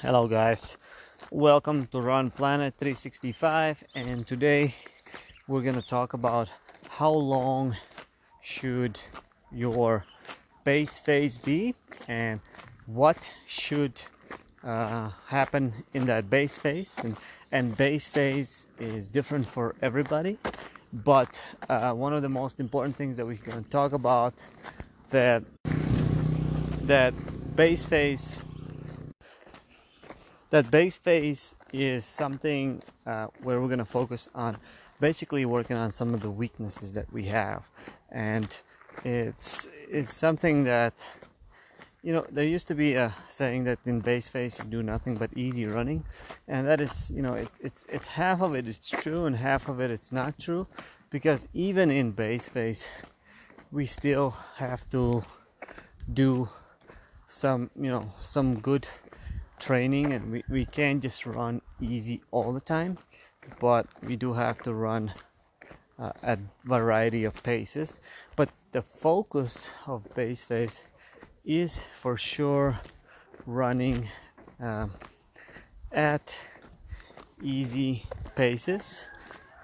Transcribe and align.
Hello, 0.00 0.26
guys. 0.26 0.76
Welcome 1.30 1.86
to 1.86 2.00
Run 2.00 2.28
Planet 2.28 2.74
365, 2.76 3.84
and 3.94 4.26
today 4.26 4.74
we're 5.46 5.62
to 5.76 5.86
talk 5.86 6.12
about 6.14 6.48
how 6.88 7.12
long 7.12 7.74
should 8.42 9.00
your 9.52 10.04
base 10.64 10.98
phase 10.98 11.38
be 11.38 11.74
and 12.08 12.40
what 12.86 13.16
should 13.46 14.02
uh, 14.64 15.10
happen 15.26 15.72
in 15.94 16.04
that 16.06 16.28
base 16.28 16.58
phase. 16.58 16.98
And, 16.98 17.16
and 17.52 17.74
base 17.76 18.08
phase 18.08 18.66
is 18.80 19.06
different 19.08 19.46
for 19.46 19.76
everybody, 19.80 20.38
but 20.92 21.40
uh, 21.70 21.92
one 21.92 22.12
of 22.12 22.20
the 22.20 22.28
most 22.28 22.58
important 22.58 22.96
things 22.96 23.16
that 23.16 23.24
we're 23.24 23.38
to 23.62 23.70
talk 23.70 23.92
about 23.92 24.34
that 25.10 25.44
that 26.82 27.14
base 27.56 27.86
phase 27.86 28.40
that 30.54 30.70
base 30.70 30.96
phase 30.96 31.56
is 31.72 32.04
something 32.04 32.80
uh, 33.08 33.26
where 33.42 33.60
we're 33.60 33.66
going 33.66 33.80
to 33.80 33.84
focus 33.84 34.28
on 34.36 34.56
basically 35.00 35.44
working 35.44 35.76
on 35.76 35.90
some 35.90 36.14
of 36.14 36.20
the 36.20 36.30
weaknesses 36.30 36.92
that 36.92 37.12
we 37.12 37.24
have. 37.24 37.68
And 38.12 38.56
it's 39.04 39.66
it's 39.90 40.14
something 40.14 40.62
that 40.62 40.94
you 42.04 42.12
know 42.12 42.24
there 42.30 42.46
used 42.46 42.68
to 42.68 42.76
be 42.76 42.94
a 42.94 43.12
saying 43.26 43.64
that 43.64 43.80
in 43.84 43.98
base 43.98 44.28
phase 44.28 44.60
you 44.60 44.66
do 44.66 44.80
nothing 44.84 45.16
but 45.16 45.30
easy 45.36 45.66
running. 45.66 46.04
And 46.46 46.68
that 46.68 46.80
is 46.80 47.10
you 47.10 47.22
know 47.22 47.34
it, 47.34 47.48
it's 47.60 47.84
it's 47.88 48.06
half 48.06 48.40
of 48.40 48.54
it 48.54 48.68
is 48.68 48.78
true 48.78 49.26
and 49.26 49.34
half 49.34 49.68
of 49.68 49.80
it 49.80 49.90
it's 49.90 50.12
not 50.12 50.38
true. 50.38 50.68
Because 51.10 51.48
even 51.52 51.90
in 51.90 52.12
base 52.12 52.48
phase 52.48 52.88
we 53.72 53.86
still 53.86 54.30
have 54.54 54.88
to 54.90 55.24
do 56.12 56.48
some 57.26 57.70
you 57.74 57.90
know 57.90 58.12
some 58.20 58.60
good 58.60 58.86
training 59.58 60.12
and 60.12 60.30
we, 60.30 60.44
we 60.48 60.64
can't 60.64 61.02
just 61.02 61.26
run 61.26 61.60
easy 61.80 62.22
all 62.30 62.52
the 62.52 62.60
time 62.60 62.98
but 63.60 63.86
we 64.02 64.16
do 64.16 64.32
have 64.32 64.58
to 64.62 64.74
run 64.74 65.12
uh, 65.98 66.12
at 66.22 66.38
variety 66.64 67.24
of 67.24 67.40
paces. 67.42 68.00
But 68.36 68.48
the 68.72 68.82
focus 68.82 69.70
of 69.86 70.02
base 70.14 70.44
phase 70.44 70.82
is 71.44 71.82
for 71.94 72.16
sure 72.16 72.78
running 73.46 74.08
um, 74.60 74.92
at 75.92 76.36
easy 77.42 78.02
paces 78.34 79.04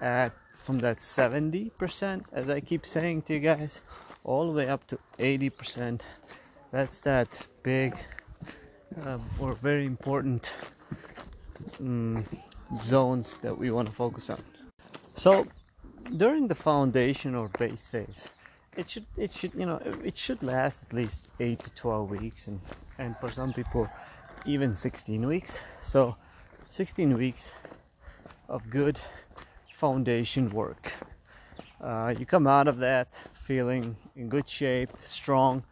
at 0.00 0.32
from 0.64 0.78
that 0.78 0.98
70% 0.98 2.22
as 2.32 2.50
i 2.50 2.60
keep 2.60 2.84
saying 2.84 3.22
to 3.22 3.34
you 3.34 3.40
guys 3.40 3.80
all 4.24 4.46
the 4.46 4.52
way 4.52 4.68
up 4.68 4.86
to 4.86 4.98
80% 5.18 6.02
that's 6.70 7.00
that 7.00 7.28
big 7.62 7.94
um, 9.04 9.22
or 9.38 9.54
very 9.54 9.86
important 9.86 10.56
um, 11.80 12.24
zones 12.80 13.36
that 13.42 13.56
we 13.56 13.70
want 13.70 13.88
to 13.88 13.94
focus 13.94 14.30
on. 14.30 14.42
So 15.14 15.46
during 16.16 16.48
the 16.48 16.54
foundation 16.54 17.34
or 17.34 17.48
base 17.58 17.86
phase, 17.88 18.28
it 18.76 18.88
should 18.88 19.06
it 19.16 19.32
should 19.32 19.52
you 19.54 19.66
know 19.66 19.80
it 20.04 20.16
should 20.16 20.42
last 20.42 20.78
at 20.82 20.92
least 20.92 21.28
eight 21.40 21.62
to 21.64 21.70
twelve 21.72 22.10
weeks, 22.10 22.46
and 22.46 22.60
and 22.98 23.16
for 23.18 23.30
some 23.30 23.52
people 23.52 23.88
even 24.46 24.74
16 24.74 25.26
weeks. 25.26 25.58
So 25.82 26.16
16 26.68 27.16
weeks 27.16 27.50
of 28.48 28.68
good 28.70 28.98
foundation 29.74 30.50
work. 30.50 30.92
Uh, 31.80 32.14
you 32.18 32.26
come 32.26 32.46
out 32.46 32.68
of 32.68 32.78
that 32.78 33.18
feeling 33.32 33.96
in 34.16 34.28
good 34.28 34.48
shape, 34.48 34.90
strong, 35.02 35.62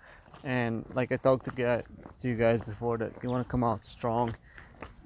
and 0.48 0.84
like 0.94 1.12
I 1.12 1.18
talked 1.18 1.44
to, 1.44 1.52
to 1.52 1.84
you 2.28 2.34
guys 2.34 2.62
before 2.62 2.96
that 2.98 3.12
you 3.22 3.30
want 3.30 3.46
to 3.46 3.50
come 3.52 3.62
out 3.62 3.84
strong 3.84 4.34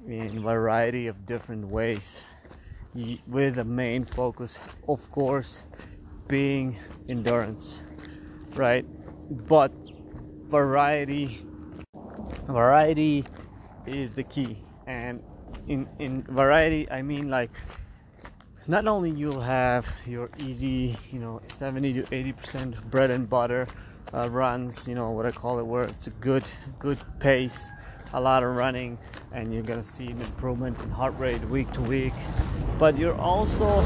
in 0.07 0.39
a 0.39 0.41
variety 0.41 1.09
of 1.09 1.27
different 1.27 1.67
ways. 1.69 2.23
With 3.27 3.57
the 3.57 3.65
main 3.65 4.05
focus 4.05 4.59
of 4.89 5.11
course 5.11 5.63
being 6.29 6.77
endurance 7.09 7.81
right? 8.55 8.87
But 9.49 9.73
variety 10.49 11.39
variety 12.47 13.25
is 13.87 14.15
the 14.15 14.25
key. 14.25 14.59
And 14.87 15.23
in 15.67 15.89
in 15.99 16.23
variety 16.25 16.91
i 16.91 17.03
mean 17.03 17.31
like 17.31 17.53
not 18.67 18.87
only 18.87 19.11
you'll 19.11 19.41
have 19.41 19.89
your 20.07 20.31
easy 20.39 20.97
you 21.11 21.19
know 21.19 21.41
70 21.51 21.93
to 21.95 22.15
80 22.15 22.33
percent 22.33 22.91
bread 22.91 23.11
and 23.11 23.29
butter 23.31 23.69
uh, 24.15 24.29
runs, 24.31 24.87
you 24.87 24.95
know 24.95 25.11
what 25.11 25.27
I 25.27 25.31
call 25.31 25.59
it, 25.59 25.67
where 25.67 25.85
it's 25.85 26.07
a 26.07 26.11
good 26.11 26.45
good 26.79 26.99
pace, 27.19 27.71
a 28.13 28.21
lot 28.21 28.43
of 28.43 28.55
running, 28.55 28.99
and 29.33 29.53
you're 29.53 29.63
gonna 29.63 29.85
see 29.85 30.07
an 30.07 30.21
improvement 30.21 30.81
in 30.81 30.91
heart 30.91 31.19
rate 31.19 31.43
week 31.49 31.73
to 31.73 31.83
week. 31.83 32.13
But 32.79 32.99
you're 32.99 33.19
also 33.19 33.85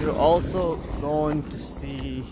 you're 0.00 0.16
also 0.16 0.76
going 1.00 1.42
to 1.50 1.58
see 1.58 2.24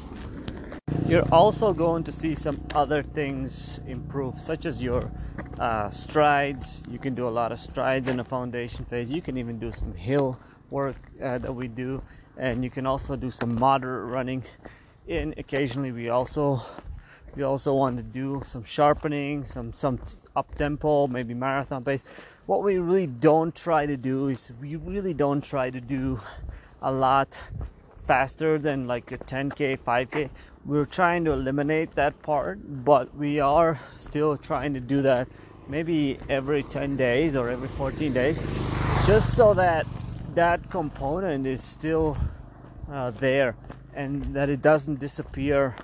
you're 1.06 1.28
also 1.30 1.72
going 1.72 2.02
to 2.04 2.12
see 2.12 2.34
some 2.34 2.60
other 2.74 3.02
things 3.02 3.80
improve, 3.86 4.40
such 4.40 4.66
as 4.66 4.82
your 4.82 5.08
uh, 5.60 5.88
strides. 5.88 6.82
You 6.90 6.98
can 6.98 7.14
do 7.14 7.28
a 7.28 7.30
lot 7.30 7.52
of 7.52 7.60
strides 7.60 8.08
in 8.08 8.16
the 8.16 8.24
foundation 8.24 8.84
phase. 8.86 9.12
You 9.12 9.22
can 9.22 9.36
even 9.36 9.58
do 9.60 9.70
some 9.70 9.94
hill 9.94 10.40
work 10.70 10.96
uh, 11.22 11.38
that 11.38 11.54
we 11.54 11.68
do, 11.68 12.02
and 12.36 12.64
you 12.64 12.70
can 12.70 12.86
also 12.86 13.14
do 13.14 13.30
some 13.30 13.54
moderate 13.54 14.10
running. 14.10 14.42
And 15.08 15.34
occasionally, 15.38 15.92
we 15.92 16.08
also 16.08 16.60
we 17.36 17.42
also 17.42 17.74
want 17.74 17.98
to 17.98 18.02
do 18.02 18.42
some 18.46 18.64
sharpening, 18.64 19.44
some 19.44 19.72
some 19.72 20.00
up 20.34 20.54
tempo, 20.56 21.06
maybe 21.06 21.34
marathon 21.34 21.84
pace. 21.84 22.02
What 22.46 22.62
we 22.62 22.78
really 22.78 23.06
don't 23.06 23.54
try 23.54 23.84
to 23.84 23.96
do 23.96 24.28
is 24.28 24.52
we 24.60 24.76
really 24.76 25.12
don't 25.12 25.42
try 25.42 25.68
to 25.68 25.80
do 25.80 26.18
a 26.80 26.90
lot 26.90 27.36
faster 28.06 28.58
than 28.58 28.86
like 28.86 29.12
a 29.12 29.18
10k, 29.18 29.78
5k. 29.78 30.30
We're 30.64 30.86
trying 30.86 31.24
to 31.26 31.32
eliminate 31.32 31.94
that 31.96 32.20
part, 32.22 32.58
but 32.84 33.14
we 33.14 33.40
are 33.40 33.78
still 33.94 34.36
trying 34.36 34.72
to 34.74 34.80
do 34.80 35.02
that 35.02 35.28
maybe 35.68 36.18
every 36.28 36.62
10 36.62 36.96
days 36.96 37.36
or 37.36 37.50
every 37.50 37.68
14 37.68 38.12
days, 38.12 38.40
just 39.06 39.34
so 39.34 39.52
that 39.54 39.86
that 40.34 40.70
component 40.70 41.46
is 41.46 41.62
still 41.62 42.16
uh, 42.90 43.10
there 43.10 43.56
and 43.94 44.22
that 44.34 44.48
it 44.48 44.62
doesn't 44.62 45.00
disappear 45.00 45.74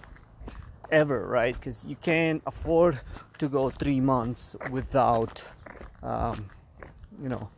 ever, 0.92 1.26
right? 1.26 1.56
Because 1.58 1.84
you 1.86 1.96
can't 1.96 2.42
afford 2.46 3.00
to 3.38 3.48
go 3.48 3.70
three 3.70 4.00
months 4.00 4.56
without, 4.70 5.44
um, 6.02 6.50
you 7.22 7.28
know, 7.28 7.50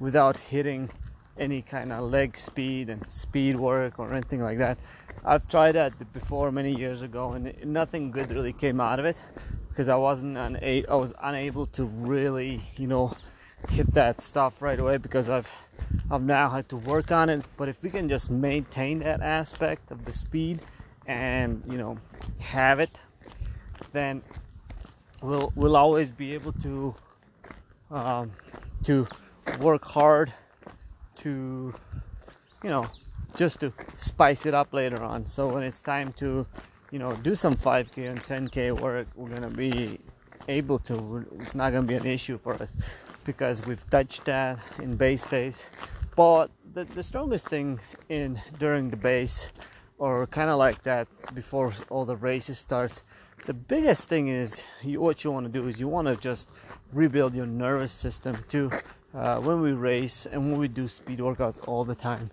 without 0.00 0.36
hitting 0.36 0.90
any 1.38 1.62
kind 1.62 1.92
of 1.92 2.10
leg 2.10 2.36
speed 2.36 2.90
and 2.90 3.04
speed 3.10 3.56
work 3.56 3.98
or 3.98 4.12
anything 4.12 4.42
like 4.42 4.58
that. 4.58 4.78
I've 5.24 5.48
tried 5.48 5.72
that 5.72 6.12
before 6.12 6.52
many 6.52 6.74
years 6.74 7.02
ago, 7.02 7.32
and 7.32 7.54
nothing 7.64 8.10
good 8.12 8.32
really 8.32 8.52
came 8.52 8.80
out 8.80 8.98
of 8.98 9.06
it 9.06 9.16
because 9.70 9.88
I 9.88 9.96
wasn't 9.96 10.36
una- 10.36 10.60
I 10.88 10.96
was 10.96 11.14
unable 11.22 11.66
to 11.68 11.84
really, 11.84 12.60
you 12.76 12.88
know, 12.88 13.16
hit 13.70 13.94
that 13.94 14.20
stuff 14.20 14.60
right 14.60 14.78
away 14.78 14.98
because 14.98 15.28
I've 15.30 15.50
I've 16.10 16.22
now 16.22 16.50
had 16.50 16.68
to 16.70 16.76
work 16.76 17.12
on 17.12 17.30
it. 17.30 17.44
But 17.56 17.68
if 17.68 17.82
we 17.82 17.90
can 17.90 18.08
just 18.08 18.30
maintain 18.30 18.98
that 19.00 19.22
aspect 19.22 19.92
of 19.92 20.04
the 20.04 20.12
speed 20.12 20.60
and 21.06 21.62
you 21.66 21.78
know 21.78 21.98
have 22.40 22.80
it 22.80 23.00
then 23.92 24.22
we'll 25.22 25.52
we'll 25.54 25.76
always 25.76 26.10
be 26.10 26.34
able 26.34 26.52
to 26.52 26.94
um, 27.90 28.32
to 28.84 29.06
work 29.58 29.84
hard 29.84 30.32
to 31.16 31.74
you 32.62 32.70
know 32.70 32.92
just 33.36 33.60
to 33.60 33.72
spice 33.96 34.46
it 34.46 34.54
up 34.54 34.72
later 34.74 35.02
on. 35.02 35.26
So 35.26 35.48
when 35.48 35.62
it's 35.62 35.82
time 35.82 36.12
to 36.14 36.46
you 36.90 36.98
know 36.98 37.16
do 37.16 37.34
some 37.34 37.54
5k 37.56 38.10
and 38.10 38.24
10k 38.24 38.72
work 38.72 39.08
we're 39.14 39.30
gonna 39.30 39.50
be 39.50 40.00
able 40.48 40.78
to. 40.80 41.26
It's 41.40 41.54
not 41.54 41.72
gonna 41.72 41.86
be 41.86 41.94
an 41.94 42.06
issue 42.06 42.38
for 42.38 42.60
us 42.60 42.76
because 43.24 43.62
we've 43.64 43.88
touched 43.90 44.26
that 44.26 44.58
in 44.78 44.96
base 44.96 45.24
phase. 45.24 45.66
But 46.16 46.50
the, 46.74 46.84
the 46.84 47.02
strongest 47.02 47.48
thing 47.48 47.80
in 48.08 48.40
during 48.58 48.90
the 48.90 48.96
base 48.96 49.52
or 50.02 50.26
kind 50.26 50.50
of 50.50 50.58
like 50.58 50.82
that 50.82 51.06
before 51.32 51.72
all 51.88 52.04
the 52.04 52.16
races 52.16 52.58
starts 52.58 53.04
the 53.46 53.54
biggest 53.54 54.08
thing 54.08 54.28
is 54.28 54.62
you, 54.82 55.00
what 55.00 55.24
you 55.24 55.30
want 55.32 55.46
to 55.46 55.52
do 55.52 55.66
is 55.66 55.80
you 55.80 55.88
want 55.88 56.06
to 56.06 56.16
just 56.16 56.48
rebuild 56.92 57.34
your 57.34 57.46
nervous 57.46 57.90
system 57.90 58.36
too 58.48 58.70
uh, 59.14 59.38
when 59.40 59.60
we 59.60 59.72
race 59.72 60.26
and 60.26 60.40
when 60.50 60.60
we 60.60 60.68
do 60.68 60.86
speed 60.86 61.18
workouts 61.18 61.58
all 61.66 61.84
the 61.84 61.94
time. 61.94 62.30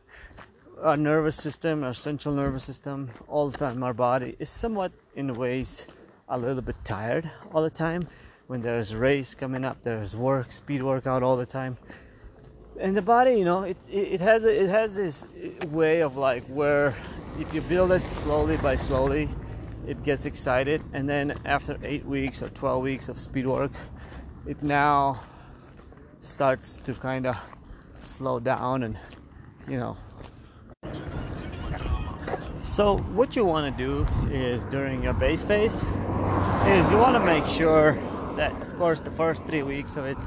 Our 0.83 0.97
nervous 0.97 1.35
system 1.35 1.83
our 1.83 1.93
central 1.93 2.35
nervous 2.35 2.63
system 2.63 3.09
all 3.27 3.49
the 3.49 3.57
time 3.57 3.81
our 3.83 3.93
body 3.93 4.35
is 4.37 4.49
somewhat 4.49 4.91
in 5.15 5.33
ways 5.33 5.87
a 6.27 6.37
little 6.37 6.61
bit 6.61 6.75
tired 6.83 7.29
all 7.53 7.63
the 7.63 7.71
time. 7.71 8.07
When 8.45 8.61
there's 8.61 8.95
race 8.95 9.33
coming 9.33 9.65
up 9.65 9.81
there's 9.83 10.15
work 10.15 10.51
speed 10.51 10.83
workout 10.83 11.23
all 11.23 11.37
the 11.37 11.45
time 11.45 11.75
and 12.79 12.95
the 12.95 13.01
body 13.01 13.35
you 13.35 13.45
know 13.45 13.63
it, 13.63 13.77
it 13.89 14.21
has 14.21 14.43
it 14.43 14.69
has 14.69 14.95
this 14.95 15.25
way 15.61 16.01
of 16.01 16.17
like 16.17 16.43
where 16.47 16.95
if 17.39 17.53
you 17.53 17.61
build 17.61 17.91
it 17.91 18.01
slowly 18.15 18.57
by 18.57 18.75
slowly, 18.75 19.29
it 19.87 20.03
gets 20.03 20.25
excited, 20.25 20.81
and 20.93 21.07
then 21.07 21.39
after 21.45 21.77
eight 21.83 22.05
weeks 22.05 22.43
or 22.43 22.49
12 22.49 22.83
weeks 22.83 23.09
of 23.09 23.17
speed 23.17 23.47
work, 23.47 23.71
it 24.45 24.61
now 24.61 25.21
starts 26.21 26.79
to 26.79 26.93
kind 26.93 27.25
of 27.25 27.37
slow 28.01 28.39
down 28.39 28.83
and 28.83 28.97
you 29.67 29.77
know. 29.77 29.97
So 32.61 32.97
what 33.13 33.35
you 33.35 33.45
want 33.45 33.75
to 33.75 33.83
do 33.83 34.05
is 34.31 34.65
during 34.65 35.03
your 35.03 35.13
base 35.13 35.43
phase 35.43 35.83
is 36.65 36.91
you 36.91 36.97
want 36.97 37.15
to 37.15 37.25
make 37.25 37.45
sure 37.45 37.97
that 38.35 38.51
of 38.61 38.77
course 38.77 38.99
the 38.99 39.11
first 39.11 39.43
three 39.45 39.63
weeks 39.63 39.97
of 39.97 40.05
it 40.05 40.17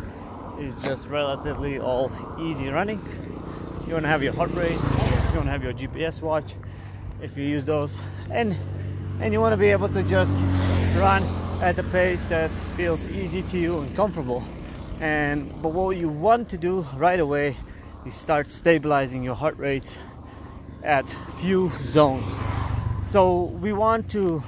is 0.63 0.83
just 0.83 1.09
relatively 1.09 1.79
all 1.79 2.11
easy 2.41 2.69
running. 2.69 3.01
You 3.87 3.95
want 3.95 4.05
to 4.05 4.09
have 4.09 4.23
your 4.23 4.33
heart 4.33 4.53
rate 4.55 4.79
you 5.33 5.39
want 5.39 5.47
to 5.47 5.51
have 5.51 5.63
your 5.63 5.73
gps 5.73 6.21
watch 6.21 6.55
if 7.23 7.39
you 7.39 7.45
use 7.45 7.65
those 7.65 8.03
and 8.31 8.59
and 9.21 9.33
you 9.33 9.41
want 9.41 9.53
to 9.53 9.57
be 9.57 9.69
able 9.69 9.89
to 9.89 10.03
just 10.03 10.37
run 10.97 11.23
at 11.63 11.79
a 11.79 11.83
pace 11.85 12.25
that 12.25 12.51
feels 12.51 13.07
easy 13.07 13.41
to 13.41 13.59
you 13.59 13.79
and 13.79 13.95
comfortable. 13.95 14.43
And 15.01 15.51
but 15.63 15.69
what 15.69 15.97
you 15.97 16.09
want 16.09 16.49
to 16.51 16.59
do 16.59 16.85
right 16.97 17.21
away 17.21 17.57
is 18.05 18.15
start 18.15 18.51
stabilizing 18.51 19.23
your 19.23 19.37
heart 19.37 19.57
rate 19.59 19.97
at 20.83 21.07
few 21.41 21.71
zones. 21.81 22.35
So 23.05 23.45
we 23.45 23.73
want 23.73 24.11
to 24.11 24.43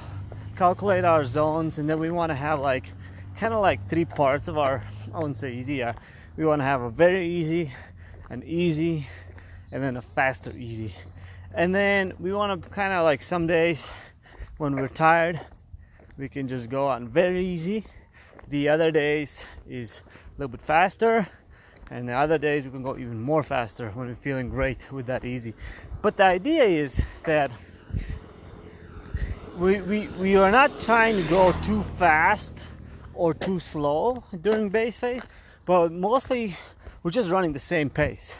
calculate 0.57 1.05
our 1.05 1.23
zones 1.23 1.77
and 1.77 1.89
then 1.89 1.99
we 1.99 2.11
want 2.11 2.31
to 2.31 2.35
have 2.35 2.59
like 2.59 2.93
kind 3.37 3.53
of 3.53 3.61
like 3.61 3.89
three 3.89 4.05
parts 4.05 4.47
of 4.47 4.57
our 4.57 4.83
i 5.13 5.17
wouldn't 5.17 5.35
say 5.35 5.53
easy 5.53 5.75
yeah. 5.75 5.93
We 6.37 6.45
want 6.45 6.59
to 6.59 6.65
have 6.65 6.81
a 6.81 6.89
very 6.89 7.27
easy 7.27 7.71
an 8.29 8.43
easy 8.45 9.07
and 9.71 9.83
then 9.83 9.97
a 9.97 10.01
faster 10.01 10.51
easy. 10.55 10.93
And 11.53 11.73
then 11.73 12.13
we 12.19 12.33
want 12.33 12.61
to 12.61 12.69
kind 12.69 12.93
of 12.93 13.03
like 13.03 13.21
some 13.21 13.47
days 13.47 13.87
when 14.57 14.75
we're 14.75 14.89
tired 14.89 15.39
we 16.17 16.29
can 16.29 16.47
just 16.47 16.69
go 16.69 16.87
on 16.87 17.07
very 17.07 17.45
easy. 17.45 17.85
The 18.49 18.69
other 18.69 18.91
days 18.91 19.43
is 19.67 20.01
a 20.07 20.41
little 20.41 20.51
bit 20.51 20.61
faster 20.61 21.27
and 21.91 22.07
the 22.07 22.13
other 22.13 22.37
days 22.37 22.65
we 22.65 22.71
can 22.71 22.83
go 22.83 22.97
even 22.97 23.19
more 23.19 23.43
faster 23.43 23.91
when 23.91 24.07
we're 24.07 24.15
feeling 24.15 24.49
great 24.49 24.91
with 24.91 25.07
that 25.07 25.25
easy. 25.25 25.53
But 26.01 26.17
the 26.17 26.23
idea 26.23 26.63
is 26.63 27.01
that 27.25 27.51
we, 29.57 29.81
we, 29.81 30.07
we 30.19 30.35
are 30.35 30.51
not 30.51 30.79
trying 30.81 31.15
to 31.15 31.29
go 31.29 31.53
too 31.63 31.83
fast 31.97 32.53
or 33.15 33.33
too 33.33 33.59
slow 33.59 34.23
during 34.41 34.69
base 34.69 34.97
phase 34.97 35.21
but 35.65 35.91
mostly 35.91 36.55
we're 37.01 37.11
just 37.11 37.29
running 37.29 37.53
the 37.53 37.59
same 37.59 37.89
pace. 37.89 38.35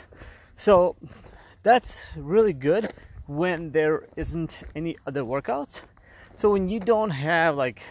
So 0.55 0.95
that's 1.63 2.03
really 2.15 2.53
good 2.53 2.93
when 3.27 3.71
there 3.71 4.07
isn't 4.15 4.59
any 4.75 4.97
other 5.05 5.21
workouts. 5.21 5.81
So 6.35 6.51
when 6.51 6.69
you 6.69 6.79
don't 6.79 7.09
have 7.09 7.55
like 7.55 7.81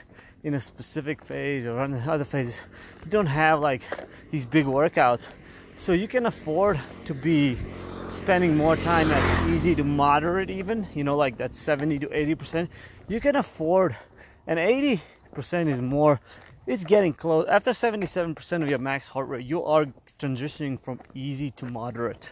in 0.43 0.55
a 0.55 0.61
specific 0.61 1.25
phase 1.25 1.67
or 1.67 1.81
on 1.81 1.93
the 1.93 2.13
other 2.13 2.25
phase 2.25 2.61
you 3.05 3.11
don't 3.11 3.27
have 3.27 3.61
like 3.61 3.83
these 4.31 4.45
big 4.45 4.67
workouts 4.67 5.29
so 5.75 5.93
you 5.93 6.07
can 6.07 6.27
afford 6.27 6.79
to 7.07 7.15
be 7.15 7.57
spending 8.11 8.57
more 8.57 8.77
time 8.77 9.11
at 9.11 9.51
easy 9.51 9.75
to 9.75 9.83
moderate 9.83 10.51
even 10.51 10.87
you 10.95 11.03
know 11.03 11.17
like 11.17 11.39
that 11.39 11.55
70 11.55 12.01
to 12.01 12.13
80 12.13 12.35
percent. 12.35 12.71
You 13.09 13.21
can 13.21 13.37
afford 13.37 13.97
and 14.47 14.59
80 14.59 15.01
percent 15.33 15.69
is 15.69 15.81
more 15.81 16.21
it's 16.67 16.85
getting 16.85 17.13
close. 17.13 17.47
After 17.47 17.75
77 17.75 18.35
percent 18.35 18.63
of 18.63 18.71
your 18.71 18.79
max 18.79 19.09
heart 19.09 19.29
rate 19.29 19.45
you 19.45 19.65
are 19.65 19.87
transitioning 20.19 20.81
from 20.83 21.01
easy 21.15 21.51
to 21.53 21.67
moderate. 21.67 22.29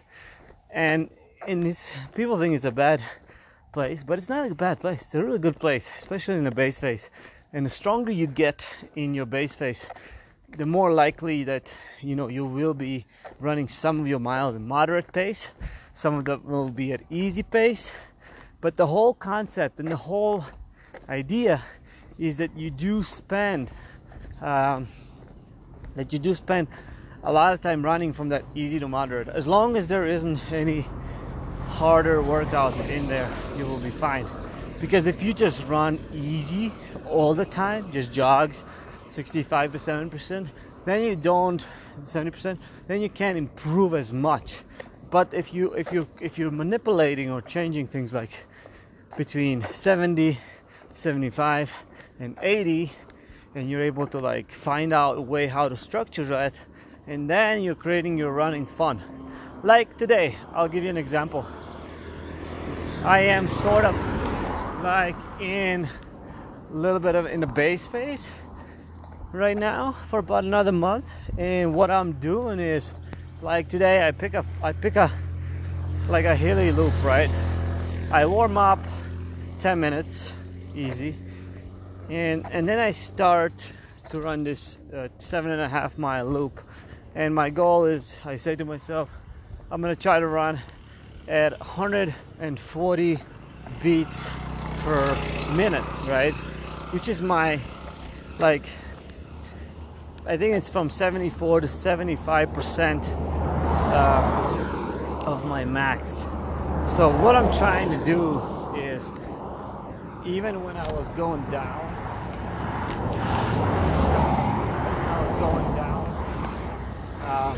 And 0.71 1.11
in 1.47 1.61
this 1.61 1.93
people 2.15 2.39
think 2.39 2.55
it's 2.55 2.65
a 2.65 2.73
bad 2.73 3.03
place 3.73 4.03
but 4.03 4.19
it's 4.19 4.29
not 4.29 4.51
a 4.51 4.55
bad 4.55 4.81
place. 4.81 5.03
It's 5.03 5.15
a 5.15 5.25
really 5.25 5.39
good 5.39 5.59
place 5.59 5.91
especially 5.97 6.37
in 6.37 6.45
the 6.45 6.51
base 6.51 6.79
phase. 6.79 7.11
And 7.53 7.67
the 7.67 7.71
stronger 7.71 8.13
you 8.13 8.27
get 8.27 8.67
in 8.97 9.15
your 9.15 9.27
base 9.27 9.55
phase 9.55 9.87
the 10.57 10.67
more 10.67 10.93
likely 10.93 11.45
that 11.45 11.73
you 12.01 12.15
know 12.15 12.29
you 12.29 12.45
will 12.45 12.75
be 12.75 13.07
running 13.41 13.69
some 13.69 14.01
of 14.01 14.07
your 14.07 14.19
miles 14.19 14.55
in 14.55 14.67
moderate 14.67 15.13
pace. 15.13 15.51
Some 15.95 16.15
of 16.15 16.25
them 16.25 16.43
will 16.45 16.71
be 16.71 16.93
at 16.93 17.03
easy 17.11 17.43
pace. 17.43 17.93
But 18.61 18.77
the 18.77 18.87
whole 18.87 19.15
concept 19.15 19.81
and 19.81 19.89
the 19.89 19.97
whole 19.97 20.45
idea 21.09 21.63
is 22.19 22.37
that 22.37 22.57
you 22.57 22.71
do 22.71 23.03
spend 23.03 23.73
um, 24.43 24.89
that 25.95 26.13
you 26.13 26.19
do 26.19 26.35
spend 26.35 26.69
a 27.25 27.33
lot 27.33 27.53
of 27.53 27.61
time 27.61 27.83
running 27.83 28.13
from 28.13 28.29
that 28.31 28.45
easy 28.55 28.81
to 28.81 28.89
moderate. 28.89 29.29
As 29.29 29.47
long 29.47 29.77
as 29.77 29.87
there 29.87 30.07
isn't 30.07 30.41
any 30.53 30.85
harder 31.69 32.21
workouts 32.23 32.87
in 32.89 33.09
there 33.09 33.31
you 33.57 33.65
will 33.65 33.79
be 33.79 33.91
fine. 33.91 34.27
Because 34.81 35.07
if 35.07 35.23
you 35.23 35.33
just 35.33 35.65
run 35.67 36.01
easy 36.13 36.73
all 37.09 37.35
the 37.35 37.47
time 37.47 37.91
just 37.93 38.13
jogs 38.13 38.65
65 39.09 39.73
to 39.73 39.79
7 39.79 40.11
percent 40.11 40.53
then 40.85 41.05
you 41.05 41.15
don't 41.15 41.67
70 42.03 42.31
percent 42.33 42.61
then 42.89 43.01
you 43.01 43.09
can't 43.09 43.39
improve 43.39 43.95
as 43.95 44.13
much. 44.13 44.59
But 45.11 45.33
if 45.33 45.55
you 45.55 45.73
if 45.75 45.93
you 45.93 46.09
if 46.21 46.39
you're 46.39 46.51
manipulating 46.51 47.31
or 47.31 47.41
changing 47.41 47.87
things 47.87 48.13
like 48.13 48.47
between 49.17 49.63
70 49.63 50.39
75 50.93 51.71
and 52.19 52.37
80 52.43 52.91
and 53.55 53.71
you're 53.71 53.83
able 53.83 54.07
to 54.07 54.19
like 54.19 54.51
find 54.51 54.93
out 54.93 55.19
a 55.19 55.21
way 55.21 55.47
how 55.47 55.69
to 55.69 55.77
structure 55.77 56.25
that 56.25 56.55
and 57.07 57.29
then 57.29 57.63
you're 57.63 57.75
creating 57.75 58.17
your 58.17 58.33
running 58.33 58.65
fun. 58.65 59.03
Like 59.63 59.97
today 59.97 60.37
i'll 60.55 60.69
give 60.69 60.85
you 60.85 60.91
an 60.91 60.97
example. 60.97 61.47
I 63.05 63.21
am 63.21 63.49
sort 63.49 63.85
of 63.85 63.95
like 64.83 65.17
in 65.41 65.89
a 66.73 66.77
little 66.77 67.01
bit 67.01 67.15
of 67.15 67.27
in 67.27 67.41
the 67.41 67.47
base 67.47 67.87
phase 67.87 68.31
right 69.33 69.57
now 69.57 69.97
for 70.09 70.19
about 70.19 70.45
another 70.45 70.73
month 70.73 71.07
and 71.39 71.75
what 71.75 71.91
I'm 71.91 72.13
doing 72.13 72.59
is 72.59 72.95
like 73.41 73.69
today 73.69 74.07
I 74.07 74.11
pick 74.13 74.35
up 74.35 74.47
I 74.63 74.73
pick 74.73 74.97
a 74.97 75.11
like 76.09 76.25
a 76.25 76.35
hilly 76.35 76.73
loop 76.73 76.93
right? 77.05 77.31
I 78.11 78.27
warm 78.27 78.59
up 78.59 78.79
10 79.61 79.81
minutes 79.81 80.33
easy 80.75 81.17
and 82.13 82.47
and 82.53 82.69
then 82.69 82.79
I 82.79 82.91
start 82.91 83.73
to 84.11 84.21
run 84.21 84.45
this 84.45 84.79
uh, 84.95 85.09
seven 85.17 85.51
and 85.51 85.63
a 85.63 85.69
half 85.69 85.97
mile 85.97 86.27
loop 86.27 86.61
and 87.15 87.35
my 87.35 87.49
goal 87.49 87.87
is 87.87 88.19
I 88.25 88.37
say 88.37 88.55
to 88.55 88.67
myself 88.67 89.09
I'm 89.71 89.81
gonna 89.81 89.97
try 89.97 90.21
to 90.21 90.27
run 90.27 90.61
at 91.27 91.59
140 91.59 93.19
beats 93.83 94.31
per 94.81 95.55
minute 95.57 95.85
right 96.07 96.35
which 96.93 97.09
is 97.09 97.23
my 97.23 97.59
like 98.39 98.67
I 100.27 100.37
think 100.37 100.55
it's 100.55 100.69
from 100.69 100.91
74 100.91 101.63
to 101.63 101.69
75 101.69 102.53
percent 102.53 103.09
uh, 103.09 105.23
of 105.25 105.47
my 105.47 105.65
max. 105.65 106.19
So 106.95 107.11
what 107.23 107.37
I'm 107.37 107.53
trying 107.59 107.91
to 107.91 108.05
do 108.05 108.41
is, 108.77 109.13
even 110.25 110.63
when 110.63 110.77
I 110.77 110.93
was 110.93 111.09
going 111.09 111.45
down, 111.51 111.93
I 115.09 115.17
was 115.23 115.33
going 115.41 115.75
down 115.77 116.07
uh, 117.23 117.55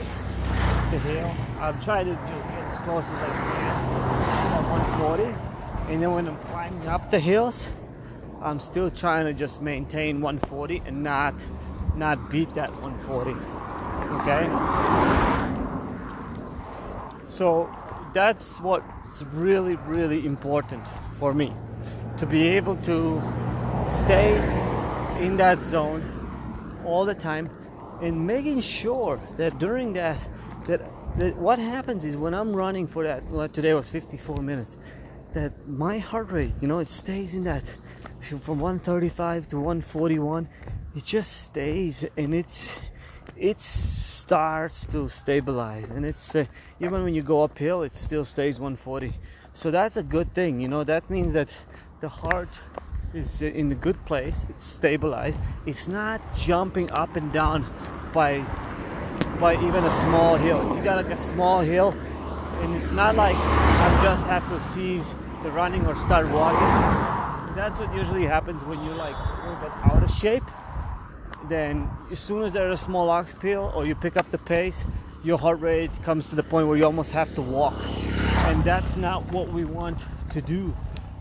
the 0.90 0.98
hill. 0.98 1.30
I'm 1.60 1.80
trying 1.80 2.06
to 2.06 2.12
get 2.12 2.22
as 2.70 2.78
close 2.78 3.04
as 3.04 3.12
I 3.12 3.26
can 3.26 3.84
at 4.52 4.62
140, 4.98 5.92
and 5.92 6.02
then 6.02 6.12
when 6.12 6.28
I'm 6.28 6.38
climbing 6.48 6.86
up 6.88 7.10
the 7.10 7.20
hills, 7.20 7.68
I'm 8.42 8.60
still 8.60 8.90
trying 8.90 9.26
to 9.26 9.32
just 9.32 9.62
maintain 9.62 10.20
140 10.20 10.82
and 10.86 11.02
not 11.02 11.34
not 11.96 12.30
beat 12.30 12.54
that 12.54 12.70
140. 12.82 13.30
Okay? 14.20 14.48
So 17.26 17.70
that's 18.12 18.60
what's 18.60 19.22
really, 19.32 19.76
really 19.86 20.26
important 20.26 20.86
for 21.14 21.34
me 21.34 21.52
to 22.18 22.26
be 22.26 22.48
able 22.48 22.76
to 22.76 23.20
stay 23.86 24.36
in 25.24 25.38
that 25.38 25.58
zone 25.58 26.02
all 26.84 27.06
the 27.06 27.14
time 27.14 27.48
and 28.02 28.26
making 28.26 28.60
sure 28.60 29.18
that 29.38 29.58
during 29.58 29.94
that 29.94 30.18
that, 30.66 30.80
that 31.18 31.34
what 31.36 31.58
happens 31.58 32.04
is 32.04 32.14
when 32.14 32.34
I'm 32.34 32.54
running 32.54 32.86
for 32.86 33.04
that 33.04 33.24
well, 33.30 33.48
today 33.48 33.72
was 33.72 33.88
54 33.88 34.36
minutes 34.42 34.76
that 35.32 35.66
my 35.66 35.96
heart 35.96 36.30
rate 36.30 36.52
you 36.60 36.68
know 36.68 36.78
it 36.78 36.88
stays 36.88 37.32
in 37.32 37.44
that 37.44 37.64
from 38.42 38.60
135 38.60 39.48
to 39.48 39.56
141 39.56 40.46
it 40.94 41.04
just 41.04 41.44
stays 41.44 42.04
and 42.18 42.34
it's 42.34 42.74
it 43.34 43.58
starts 43.62 44.84
to 44.88 45.08
stabilize 45.08 45.90
and 45.90 46.04
it's 46.04 46.34
uh, 46.34 46.44
even 46.80 47.02
when 47.02 47.14
you 47.14 47.22
go 47.22 47.42
uphill 47.42 47.82
it 47.82 47.96
still 47.96 48.26
stays 48.26 48.60
140 48.60 49.14
so 49.54 49.70
that's 49.70 49.96
a 49.96 50.02
good 50.02 50.34
thing 50.34 50.60
you 50.60 50.68
know 50.68 50.84
that 50.84 51.08
means 51.08 51.32
that 51.32 51.48
the 52.02 52.10
heart 52.10 52.50
is 53.14 53.42
in 53.42 53.70
a 53.70 53.74
good 53.74 54.02
place 54.04 54.44
it's 54.48 54.64
stabilized 54.64 55.38
it's 55.66 55.86
not 55.86 56.20
jumping 56.36 56.90
up 56.90 57.16
and 57.16 57.32
down 57.32 57.64
by 58.12 58.44
by 59.40 59.54
even 59.56 59.84
a 59.84 59.92
small 59.92 60.36
hill. 60.36 60.70
If 60.70 60.76
you 60.76 60.82
got 60.82 60.96
like 61.04 61.12
a 61.12 61.16
small 61.16 61.60
hill 61.60 61.94
and 62.60 62.74
it's 62.76 62.92
not 62.92 63.16
like 63.16 63.36
I 63.36 64.00
just 64.02 64.26
have 64.26 64.48
to 64.48 64.60
seize 64.72 65.14
the 65.42 65.50
running 65.50 65.86
or 65.86 65.94
start 65.96 66.28
walking. 66.30 67.54
That's 67.54 67.78
what 67.78 67.94
usually 67.94 68.24
happens 68.24 68.62
when 68.64 68.82
you're 68.84 68.94
like 68.94 69.16
a 69.16 69.48
little 69.48 69.60
bit 69.60 69.72
out 69.82 70.02
of 70.02 70.10
shape. 70.10 70.44
Then 71.48 71.90
as 72.10 72.20
soon 72.20 72.42
as 72.42 72.52
there's 72.52 72.80
a 72.80 72.82
small 72.82 73.10
uphill 73.10 73.72
or 73.74 73.86
you 73.86 73.94
pick 73.94 74.16
up 74.16 74.30
the 74.30 74.38
pace 74.38 74.84
your 75.22 75.38
heart 75.38 75.60
rate 75.60 75.90
comes 76.02 76.28
to 76.28 76.36
the 76.36 76.42
point 76.42 76.68
where 76.68 76.76
you 76.76 76.84
almost 76.84 77.10
have 77.12 77.34
to 77.34 77.42
walk. 77.42 77.74
And 78.46 78.62
that's 78.62 78.96
not 78.96 79.30
what 79.32 79.48
we 79.48 79.64
want 79.64 80.06
to 80.30 80.42
do 80.42 80.74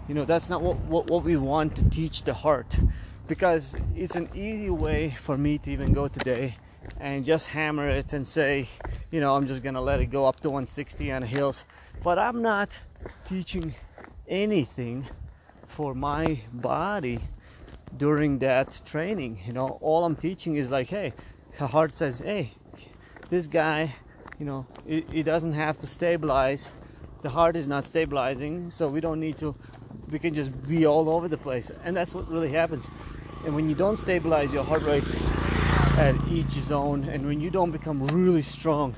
you 0.08 0.14
know 0.14 0.26
that's 0.26 0.50
not 0.50 0.62
what, 0.62 0.78
what, 0.82 1.08
what 1.08 1.24
we 1.24 1.36
want 1.38 1.76
to 1.76 1.90
teach 1.90 2.24
the 2.24 2.34
heart 2.34 2.78
because 3.28 3.76
it's 3.96 4.16
an 4.16 4.30
easy 4.34 4.70
way 4.70 5.12
for 5.12 5.38
me 5.38 5.58
to 5.58 5.72
even 5.72 5.94
go 5.94 6.08
today 6.08 6.56
and 7.00 7.24
just 7.24 7.48
hammer 7.48 7.90
it 7.90 8.14
and 8.14 8.28
say 8.28 8.68
you 9.12 9.20
know 9.22 9.36
i'm 9.36 9.48
just 9.48 9.64
gonna 9.64 9.82
let 9.82 10.00
it 10.00 10.08
go 10.08 10.26
up 10.28 10.40
to 10.42 10.50
160 10.50 11.12
on 11.12 11.22
the 11.22 11.28
hills. 11.28 11.66
But 12.04 12.20
i'm 12.20 12.42
not 12.42 12.78
teaching 13.24 13.76
anything 14.28 15.08
for 15.66 15.96
my 15.96 16.40
body 16.52 17.24
during 17.96 18.40
that 18.40 18.82
training. 18.86 19.40
You 19.46 19.54
know 19.54 19.78
all 19.82 20.04
i'm 20.04 20.16
teaching 20.16 20.56
is 20.56 20.70
like 20.70 20.88
hey 20.88 21.14
the 21.58 21.68
heart 21.68 21.96
says 21.96 22.20
hey 22.20 22.52
this 23.30 23.48
guy 23.48 23.94
you 24.38 24.46
know 24.46 24.68
he 24.86 25.24
doesn't 25.24 25.54
have 25.54 25.80
to 25.80 25.88
stabilize. 25.88 26.70
The 27.22 27.30
heart 27.30 27.56
is 27.56 27.70
not 27.70 27.86
stabilizing 27.86 28.70
so 28.70 28.90
we 28.90 29.00
don't 29.00 29.22
need 29.22 29.38
to 29.38 29.56
we 30.12 30.20
can 30.20 30.34
just 30.34 30.52
be 30.68 30.86
all 30.86 31.10
over 31.10 31.28
the 31.28 31.38
place 31.38 31.72
and 31.84 31.96
that's 31.96 32.14
what 32.14 32.30
really 32.30 32.50
happens. 32.50 32.88
And 33.46 33.56
when 33.56 33.70
you 33.70 33.76
don't 33.76 33.98
stabilize 33.98 34.54
your 34.54 34.64
heart 34.64 34.84
rates 34.84 35.20
at 35.98 36.16
each 36.30 36.52
zone 36.52 37.04
and 37.06 37.26
when 37.26 37.40
you 37.40 37.50
don't 37.50 37.72
become 37.72 38.06
really 38.08 38.42
strong 38.42 38.96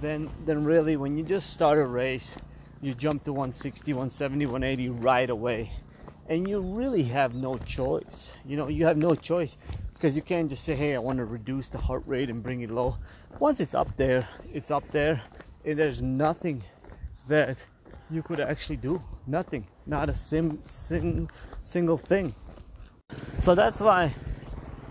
then 0.00 0.28
then 0.44 0.64
really 0.64 0.96
when 0.96 1.16
you 1.16 1.22
just 1.22 1.50
start 1.50 1.78
a 1.78 1.86
race 1.86 2.36
you 2.82 2.92
jump 2.92 3.24
to 3.24 3.32
160 3.32 3.92
170 3.92 4.46
180 4.46 4.88
right 4.88 5.30
away. 5.30 5.70
And 6.28 6.48
you 6.48 6.60
really 6.60 7.04
have 7.04 7.34
no 7.34 7.58
choice. 7.58 8.34
You 8.44 8.56
know 8.56 8.68
you 8.68 8.84
have 8.86 8.96
no 8.96 9.14
choice 9.14 9.56
because 9.94 10.16
you 10.16 10.22
can't 10.22 10.50
just 10.50 10.64
say 10.64 10.74
hey 10.74 10.96
i 10.96 10.98
want 10.98 11.18
to 11.18 11.24
reduce 11.24 11.68
the 11.68 11.78
heart 11.78 12.02
rate 12.06 12.28
and 12.28 12.42
bring 12.42 12.62
it 12.62 12.70
low. 12.70 12.96
Once 13.38 13.60
it's 13.60 13.74
up 13.74 13.96
there 13.96 14.28
it's 14.52 14.70
up 14.70 14.90
there 14.90 15.22
and 15.64 15.78
there's 15.78 16.02
nothing 16.02 16.64
that 17.28 17.56
you 18.12 18.22
could 18.22 18.40
actually 18.40 18.76
do 18.76 19.02
nothing 19.26 19.64
not 19.86 20.08
a 20.08 20.12
sim, 20.12 20.60
sim 20.64 21.28
single 21.62 21.98
thing. 21.98 22.34
So 23.40 23.54
that's 23.54 23.80
why 23.80 24.14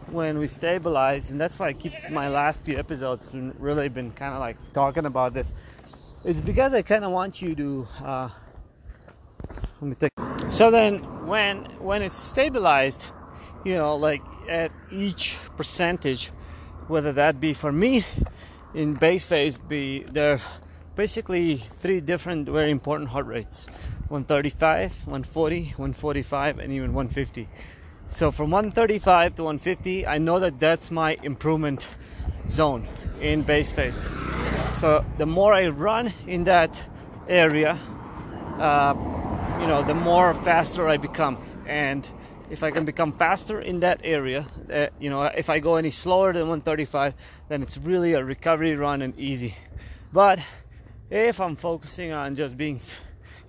when 0.07 0.37
we 0.37 0.47
stabilize 0.47 1.31
and 1.31 1.39
that's 1.39 1.57
why 1.57 1.67
i 1.67 1.73
keep 1.73 1.93
my 2.11 2.27
last 2.27 2.65
few 2.65 2.77
episodes 2.77 3.33
really 3.57 3.87
been 3.87 4.11
kind 4.11 4.33
of 4.33 4.41
like 4.41 4.57
talking 4.73 5.05
about 5.05 5.33
this 5.33 5.53
it's 6.25 6.41
because 6.41 6.73
i 6.73 6.81
kind 6.81 7.05
of 7.05 7.11
want 7.11 7.41
you 7.41 7.55
to 7.55 7.87
uh, 8.03 8.27
let 9.81 9.87
me 9.89 9.95
think. 9.95 10.11
So 10.51 10.69
then 10.69 10.99
when 11.25 11.63
when 11.79 12.01
it's 12.01 12.17
stabilized 12.17 13.11
you 13.63 13.75
know 13.75 13.95
like 13.95 14.21
at 14.49 14.71
each 14.91 15.37
percentage 15.55 16.31
whether 16.87 17.13
that 17.13 17.39
be 17.39 17.53
for 17.53 17.71
me 17.71 18.03
in 18.73 18.93
base 18.93 19.25
phase 19.25 19.57
be 19.57 20.03
there 20.11 20.39
basically 20.95 21.57
three 21.57 22.01
different 22.01 22.49
very 22.49 22.71
important 22.71 23.09
heart 23.09 23.27
rates. 23.27 23.67
135 24.11 25.07
140 25.07 25.61
145 25.63 26.59
and 26.59 26.73
even 26.73 26.93
150 26.93 27.47
so 28.09 28.29
from 28.29 28.51
135 28.51 29.35
to 29.35 29.43
150 29.43 30.05
i 30.05 30.17
know 30.17 30.39
that 30.39 30.59
that's 30.59 30.91
my 30.91 31.17
improvement 31.23 31.87
zone 32.45 32.85
in 33.21 33.43
base 33.43 33.71
phase. 33.71 34.07
So 34.75 35.05
the 35.17 35.25
more 35.25 35.53
i 35.53 35.67
run 35.67 36.11
in 36.27 36.43
that 36.45 36.83
area 37.29 37.79
uh, 38.59 38.93
you 39.61 39.67
know 39.67 39.83
the 39.83 39.93
more 39.93 40.33
faster 40.33 40.89
i 40.89 40.97
become. 40.97 41.37
And 41.65 42.07
if 42.49 42.63
i 42.63 42.71
can 42.71 42.83
become 42.83 43.13
faster 43.13 43.61
in 43.61 43.79
that 43.79 44.01
area 44.03 44.45
uh, 44.73 44.87
you 44.99 45.09
know 45.09 45.23
if 45.23 45.49
i 45.49 45.59
go 45.59 45.75
any 45.75 45.91
slower 45.91 46.33
than 46.33 46.49
135 46.49 47.15
then 47.47 47.61
it's 47.61 47.77
really 47.77 48.13
a 48.13 48.23
recovery 48.23 48.75
run 48.75 49.01
and 49.01 49.17
easy. 49.17 49.55
But 50.11 50.39
if 51.11 51.41
I'm 51.41 51.57
focusing 51.57 52.13
on 52.13 52.35
just 52.35 52.55
being 52.55 52.79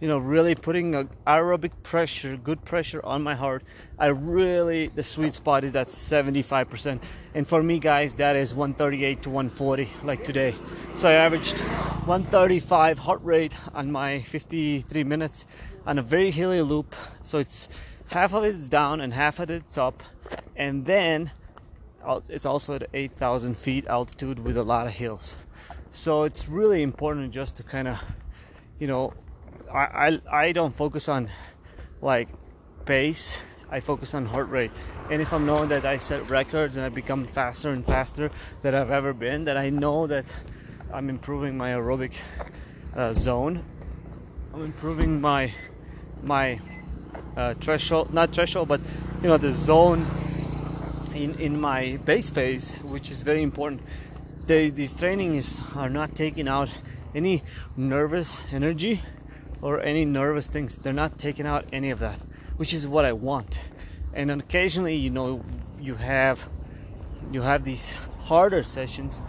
you 0.00 0.08
know 0.08 0.18
really 0.18 0.56
putting 0.56 0.96
a 0.96 1.04
aerobic 1.28 1.70
pressure 1.84 2.36
good 2.36 2.64
pressure 2.64 3.00
on 3.04 3.22
my 3.22 3.36
heart 3.36 3.62
I 3.96 4.08
really 4.08 4.88
the 4.88 5.04
sweet 5.04 5.34
spot 5.34 5.62
is 5.62 5.74
that 5.74 5.86
75% 5.86 7.00
and 7.34 7.46
for 7.46 7.62
me 7.62 7.78
guys 7.78 8.16
that 8.16 8.34
is 8.34 8.52
138 8.52 9.22
to 9.22 9.30
140 9.30 9.88
like 10.02 10.24
today. 10.24 10.54
So 10.94 11.08
I 11.08 11.12
averaged 11.12 11.60
135 11.60 12.98
heart 12.98 13.20
rate 13.22 13.56
on 13.74 13.92
my 13.92 14.18
53 14.22 15.04
minutes 15.04 15.46
on 15.86 16.00
a 16.00 16.02
very 16.02 16.32
hilly 16.32 16.62
loop. 16.62 16.96
So 17.22 17.38
it's 17.38 17.68
half 18.10 18.34
of 18.34 18.42
it's 18.42 18.68
down 18.68 19.00
and 19.00 19.14
half 19.14 19.38
of 19.38 19.50
it's 19.50 19.78
up. 19.78 20.02
And 20.56 20.84
then 20.84 21.30
it's 22.28 22.44
also 22.44 22.74
at 22.74 22.88
8,000 22.92 23.56
feet 23.56 23.86
altitude 23.86 24.40
with 24.40 24.56
a 24.56 24.64
lot 24.64 24.88
of 24.88 24.92
hills 24.92 25.36
so 25.92 26.24
it's 26.24 26.48
really 26.48 26.82
important 26.82 27.32
just 27.32 27.58
to 27.58 27.62
kind 27.62 27.86
of 27.86 28.02
you 28.78 28.86
know 28.86 29.12
I, 29.72 30.20
I 30.30 30.46
i 30.46 30.52
don't 30.52 30.74
focus 30.74 31.08
on 31.08 31.28
like 32.00 32.28
pace. 32.84 33.40
I 33.70 33.80
focus 33.80 34.12
on 34.12 34.26
heart 34.26 34.50
rate. 34.50 34.72
And 35.10 35.22
if 35.22 35.32
i'm 35.32 35.46
knowing 35.46 35.68
that 35.68 35.84
i 35.84 35.98
set 35.98 36.30
records 36.30 36.76
and 36.76 36.84
i 36.84 36.88
become 36.88 37.26
faster 37.26 37.70
and 37.70 37.84
faster 37.84 38.30
than 38.62 38.74
i've 38.74 38.90
ever 38.90 39.12
been 39.12 39.44
that 39.44 39.56
i 39.56 39.70
know 39.70 40.06
that 40.06 40.24
i'm 40.92 41.10
improving 41.10 41.56
my 41.56 41.70
aerobic 41.70 42.12
uh, 42.94 43.12
zone. 43.12 43.62
I'm 44.52 44.64
improving 44.64 45.20
my 45.20 45.52
my 46.22 46.58
uh, 47.36 47.54
threshold 47.54 48.12
not 48.14 48.32
threshold 48.32 48.68
but 48.68 48.80
you 49.22 49.28
know 49.28 49.36
the 49.36 49.52
zone 49.52 50.04
in 51.14 51.34
in 51.38 51.60
my 51.60 51.98
base 52.04 52.30
phase 52.30 52.78
which 52.78 53.10
is 53.10 53.20
very 53.22 53.42
important 53.42 53.80
they, 54.52 54.68
these 54.68 54.94
trainings 54.94 55.62
are 55.76 55.88
not 55.88 56.14
taking 56.14 56.46
out 56.46 56.68
any 57.14 57.42
nervous 57.74 58.38
energy 58.52 59.00
or 59.62 59.80
any 59.80 60.04
nervous 60.04 60.46
things. 60.46 60.76
They're 60.76 60.92
not 60.92 61.18
taking 61.18 61.46
out 61.46 61.64
any 61.72 61.90
of 61.90 62.00
that, 62.00 62.18
which 62.58 62.74
is 62.74 62.86
what 62.86 63.06
I 63.06 63.14
want. 63.14 63.58
And 64.12 64.30
occasionally, 64.30 64.96
you 64.96 65.08
know, 65.08 65.42
you 65.80 65.94
have 65.94 66.46
you 67.30 67.40
have 67.40 67.64
these 67.64 67.94
harder 68.24 68.62
sessions 68.62 69.22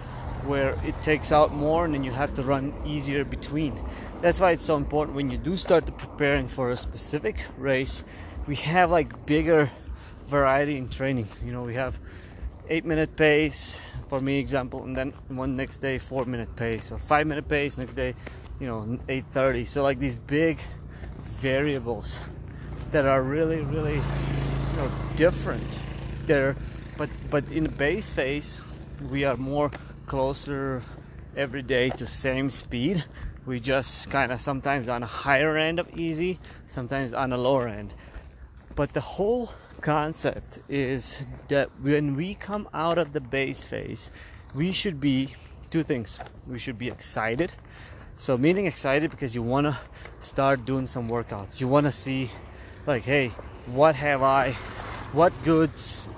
where 0.46 0.78
it 0.84 1.02
takes 1.02 1.32
out 1.32 1.54
more 1.54 1.86
and 1.86 1.94
then 1.94 2.04
you 2.04 2.12
have 2.12 2.34
to 2.34 2.44
run 2.44 2.74
easier 2.86 3.24
between. 3.24 3.82
That's 4.20 4.42
why 4.42 4.52
it's 4.52 4.66
so 4.66 4.76
important 4.76 5.16
when 5.16 5.30
you 5.30 5.38
do 5.38 5.56
start 5.56 5.86
preparing 5.98 6.50
for 6.50 6.70
a 6.70 6.76
specific 6.76 7.38
race, 7.58 8.04
we 8.46 8.56
have 8.56 8.92
like 8.92 9.26
bigger 9.26 9.72
variety 10.28 10.76
in 10.76 10.90
training. 10.90 11.30
You 11.46 11.54
know, 11.54 11.64
we 11.64 11.76
have 11.76 11.98
eight 12.70 12.86
minute 12.86 13.16
pace 13.16 13.82
for 14.10 14.20
me 14.20 14.40
example 14.40 14.84
and 14.84 14.96
then 14.96 15.12
one 15.28 15.56
next 15.56 15.78
day 15.78 15.98
four 15.98 16.26
minute 16.26 16.56
pace 16.56 16.92
or 16.92 16.98
five 16.98 17.28
minute 17.28 17.48
pace 17.48 17.78
next 17.78 17.94
day 17.94 18.14
you 18.60 18.68
know 18.68 18.82
8.30 19.08 19.68
so 19.68 19.84
like 19.84 20.00
these 20.00 20.16
big 20.16 20.60
variables 21.40 22.22
that 22.92 23.06
are 23.06 23.24
really 23.24 23.62
really 23.62 23.96
you 23.96 24.78
know 24.78 24.90
different 25.16 25.68
there. 26.26 26.56
But 26.98 27.10
but 27.30 27.52
in 27.52 27.64
the 27.64 27.70
base 27.70 28.10
phase 28.10 28.62
we 29.10 29.26
are 29.26 29.36
more 29.36 29.72
closer 30.06 30.82
every 31.36 31.62
day 31.62 31.90
to 31.90 32.06
same 32.06 32.50
speed. 32.50 33.04
We 33.46 33.60
just 33.60 34.10
kind 34.10 34.32
of 34.32 34.40
sometimes 34.40 34.88
on 34.88 35.04
a 35.04 35.08
higher 35.08 35.58
end 35.58 35.80
of 35.80 35.90
easy 35.98 36.40
sometimes 36.68 37.14
on 37.14 37.34
a 37.34 37.38
lower 37.38 37.68
end. 37.68 37.94
But 38.76 38.94
the 38.94 39.02
whole 39.02 39.52
concept 39.84 40.60
is 40.70 41.26
that 41.50 41.70
when 41.82 42.16
we 42.16 42.34
come 42.34 42.68
out 42.74 42.98
of 42.98 43.14
the 43.14 43.20
base 43.20 43.64
phase, 43.66 44.12
we 44.56 44.72
should 44.72 45.00
be 45.00 45.36
two 45.70 45.84
things. 45.84 46.20
We 46.48 46.58
should 46.58 46.78
be 46.78 46.88
excited. 46.88 47.52
So, 48.16 48.38
meaning 48.38 48.66
excited 48.66 49.12
because 49.12 49.36
you 49.36 49.44
want 49.44 49.68
to 49.68 49.78
start 50.22 50.66
doing 50.66 50.86
some 50.86 51.10
workouts. 51.10 51.60
You 51.60 51.68
want 51.68 51.86
to 51.86 51.92
see, 51.92 52.32
like, 52.88 53.04
hey, 53.04 53.30
what 53.68 53.96
have 53.96 54.24
I, 54.24 54.52
what 55.12 55.34
goods 55.44 56.10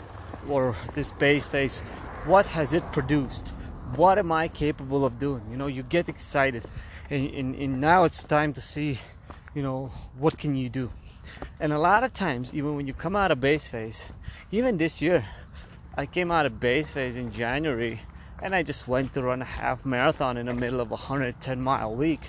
or 0.47 0.75
this 0.93 1.11
base 1.11 1.47
phase, 1.47 1.79
what 2.25 2.45
has 2.47 2.73
it 2.73 2.83
produced? 2.91 3.49
What 3.95 4.19
am 4.19 4.31
I 4.31 4.47
capable 4.47 5.05
of 5.05 5.17
doing? 5.19 5.41
You 5.49 5.57
know, 5.57 5.67
you 5.67 5.83
get 5.83 6.09
excited. 6.09 6.63
And, 7.09 7.29
and, 7.31 7.55
and 7.55 7.81
now 7.81 8.03
it's 8.03 8.23
time 8.23 8.53
to 8.53 8.61
see, 8.61 8.99
you 9.53 9.63
know, 9.63 9.91
what 10.17 10.37
can 10.37 10.55
you 10.55 10.69
do? 10.69 10.91
And 11.57 11.71
a 11.71 11.79
lot 11.79 12.03
of 12.03 12.11
times, 12.11 12.53
even 12.53 12.75
when 12.75 12.85
you 12.85 12.93
come 12.93 13.15
out 13.15 13.31
of 13.31 13.39
base 13.39 13.67
phase, 13.67 14.09
even 14.51 14.77
this 14.77 15.01
year, 15.01 15.25
I 15.95 16.05
came 16.05 16.29
out 16.29 16.45
of 16.45 16.59
base 16.59 16.91
phase 16.91 17.15
in 17.15 17.31
January 17.31 18.01
and 18.41 18.53
I 18.53 18.63
just 18.63 18.87
went 18.87 19.13
to 19.13 19.23
run 19.23 19.41
a 19.41 19.45
half 19.45 19.85
marathon 19.85 20.35
in 20.35 20.47
the 20.47 20.53
middle 20.53 20.81
of 20.81 20.87
a 20.87 20.95
110 20.95 21.61
mile 21.61 21.95
week. 21.95 22.19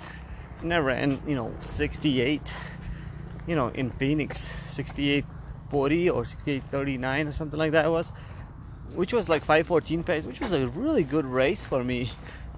And 0.61 0.73
I 0.73 0.77
ran, 0.77 1.21
you 1.27 1.35
know, 1.35 1.53
68, 1.59 2.53
you 3.47 3.55
know, 3.57 3.67
in 3.67 3.91
Phoenix, 3.91 4.55
68.40 4.67 5.25
or 6.13 6.23
68.39 6.23 7.27
or 7.27 7.31
something 7.33 7.59
like 7.59 7.73
that 7.73 7.85
it 7.85 7.89
was, 7.89 8.13
which 8.93 9.11
was 9.11 9.27
like 9.27 9.41
514 9.43 10.03
pace, 10.03 10.25
which 10.25 10.39
was 10.39 10.53
a 10.53 10.67
really 10.67 11.03
good 11.03 11.25
race 11.25 11.65
for 11.65 11.83
me. 11.83 12.09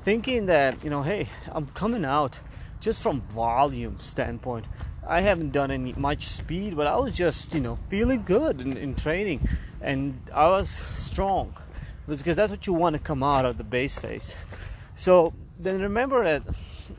Thinking 0.04 0.46
that, 0.46 0.84
you 0.84 0.92
know, 0.92 1.02
hey, 1.02 1.28
I'm 1.52 1.66
coming 1.66 2.06
out 2.06 2.40
just 2.80 3.02
from 3.02 3.22
volume 3.22 3.98
standpoint. 4.00 4.66
I 5.10 5.22
haven't 5.22 5.54
done 5.54 5.72
any 5.72 5.94
much 5.94 6.28
speed, 6.28 6.78
but 6.78 6.86
I 6.86 6.96
was 6.98 7.18
just, 7.18 7.56
you 7.56 7.62
know, 7.62 7.80
feeling 7.90 8.22
good 8.22 8.62
in, 8.62 8.78
in 8.78 8.94
training, 8.94 9.42
and 9.82 10.16
I 10.32 10.50
was 10.50 10.70
strong, 10.70 11.52
because 12.08 12.36
that's 12.36 12.52
what 12.52 12.68
you 12.68 12.74
want 12.74 12.94
to 12.94 13.00
come 13.00 13.24
out 13.24 13.44
of 13.44 13.58
the 13.58 13.64
base 13.64 13.98
phase. 13.98 14.38
So 14.94 15.34
then 15.58 15.82
remember 15.82 16.24
that 16.26 16.44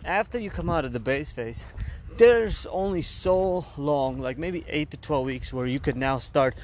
after 0.04 0.40
you 0.40 0.50
come 0.50 0.68
out 0.68 0.84
of 0.84 0.92
the 0.92 0.98
base 0.98 1.30
phase, 1.30 1.64
there's 2.16 2.66
only 2.66 3.02
so 3.02 3.64
long, 3.76 4.18
like 4.18 4.38
maybe 4.38 4.64
eight 4.66 4.90
to 4.90 4.96
12 4.96 5.24
weeks, 5.24 5.52
where 5.52 5.66
you 5.66 5.78
could 5.78 5.96
now 5.96 6.18
start, 6.18 6.56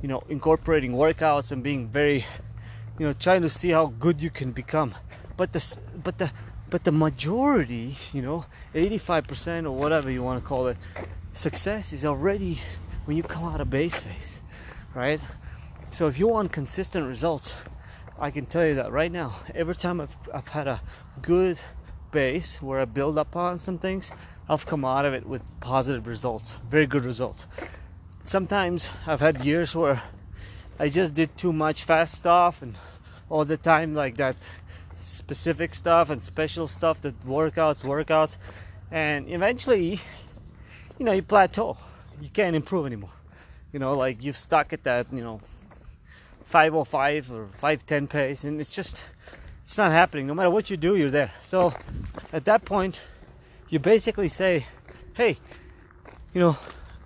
you 0.00 0.08
know, 0.08 0.22
incorporating 0.28 0.92
workouts 0.92 1.50
and 1.50 1.64
being 1.64 1.88
very, 1.88 2.24
you 3.00 3.06
know, 3.06 3.12
trying 3.12 3.42
to 3.42 3.48
see 3.48 3.70
how 3.70 3.86
good 3.86 4.22
you 4.22 4.30
can 4.30 4.52
become. 4.52 4.94
But 5.36 5.52
the, 5.52 5.78
but 6.04 6.18
the, 6.18 6.30
but 6.74 6.82
the 6.82 6.90
majority, 6.90 7.94
you 8.12 8.20
know, 8.20 8.44
85% 8.74 9.66
or 9.66 9.70
whatever 9.70 10.10
you 10.10 10.24
want 10.24 10.42
to 10.42 10.44
call 10.44 10.66
it, 10.66 10.76
success 11.32 11.92
is 11.92 12.04
already 12.04 12.58
when 13.04 13.16
you 13.16 13.22
come 13.22 13.44
out 13.44 13.60
of 13.60 13.70
base 13.70 13.96
phase, 13.96 14.42
right? 14.92 15.20
So 15.90 16.08
if 16.08 16.18
you 16.18 16.26
want 16.26 16.50
consistent 16.50 17.06
results, 17.06 17.54
I 18.18 18.32
can 18.32 18.44
tell 18.44 18.66
you 18.66 18.74
that 18.74 18.90
right 18.90 19.12
now, 19.12 19.36
every 19.54 19.76
time 19.76 20.00
I've, 20.00 20.16
I've 20.34 20.48
had 20.48 20.66
a 20.66 20.80
good 21.22 21.60
base 22.10 22.60
where 22.60 22.80
I 22.80 22.86
build 22.86 23.18
up 23.18 23.36
on 23.36 23.60
some 23.60 23.78
things, 23.78 24.10
I've 24.48 24.66
come 24.66 24.84
out 24.84 25.04
of 25.04 25.14
it 25.14 25.24
with 25.24 25.42
positive 25.60 26.08
results, 26.08 26.56
very 26.68 26.86
good 26.86 27.04
results. 27.04 27.46
Sometimes 28.24 28.90
I've 29.06 29.20
had 29.20 29.44
years 29.44 29.76
where 29.76 30.02
I 30.80 30.88
just 30.88 31.14
did 31.14 31.36
too 31.36 31.52
much 31.52 31.84
fast 31.84 32.16
stuff 32.16 32.62
and 32.62 32.74
all 33.30 33.44
the 33.44 33.56
time 33.56 33.94
like 33.94 34.16
that 34.16 34.34
specific 34.96 35.74
stuff 35.74 36.10
and 36.10 36.22
special 36.22 36.66
stuff 36.66 37.00
that 37.02 37.18
workouts, 37.26 37.84
workouts, 37.84 38.36
and 38.90 39.28
eventually, 39.28 40.00
you 40.98 41.04
know, 41.04 41.12
you 41.12 41.22
plateau. 41.22 41.76
You 42.20 42.28
can't 42.28 42.54
improve 42.54 42.86
anymore. 42.86 43.10
You 43.72 43.80
know, 43.80 43.96
like 43.96 44.22
you've 44.22 44.36
stuck 44.36 44.72
at 44.72 44.84
that, 44.84 45.06
you 45.12 45.22
know, 45.22 45.40
505 46.46 47.32
or 47.32 47.48
510 47.56 48.06
pace, 48.06 48.44
and 48.44 48.60
it's 48.60 48.74
just, 48.74 49.02
it's 49.62 49.76
not 49.76 49.90
happening. 49.90 50.26
No 50.26 50.34
matter 50.34 50.50
what 50.50 50.70
you 50.70 50.76
do, 50.76 50.94
you're 50.94 51.10
there. 51.10 51.32
So 51.42 51.74
at 52.32 52.44
that 52.44 52.64
point, 52.64 53.00
you 53.68 53.80
basically 53.80 54.28
say, 54.28 54.66
hey, 55.14 55.36
you 56.32 56.40
know, 56.40 56.56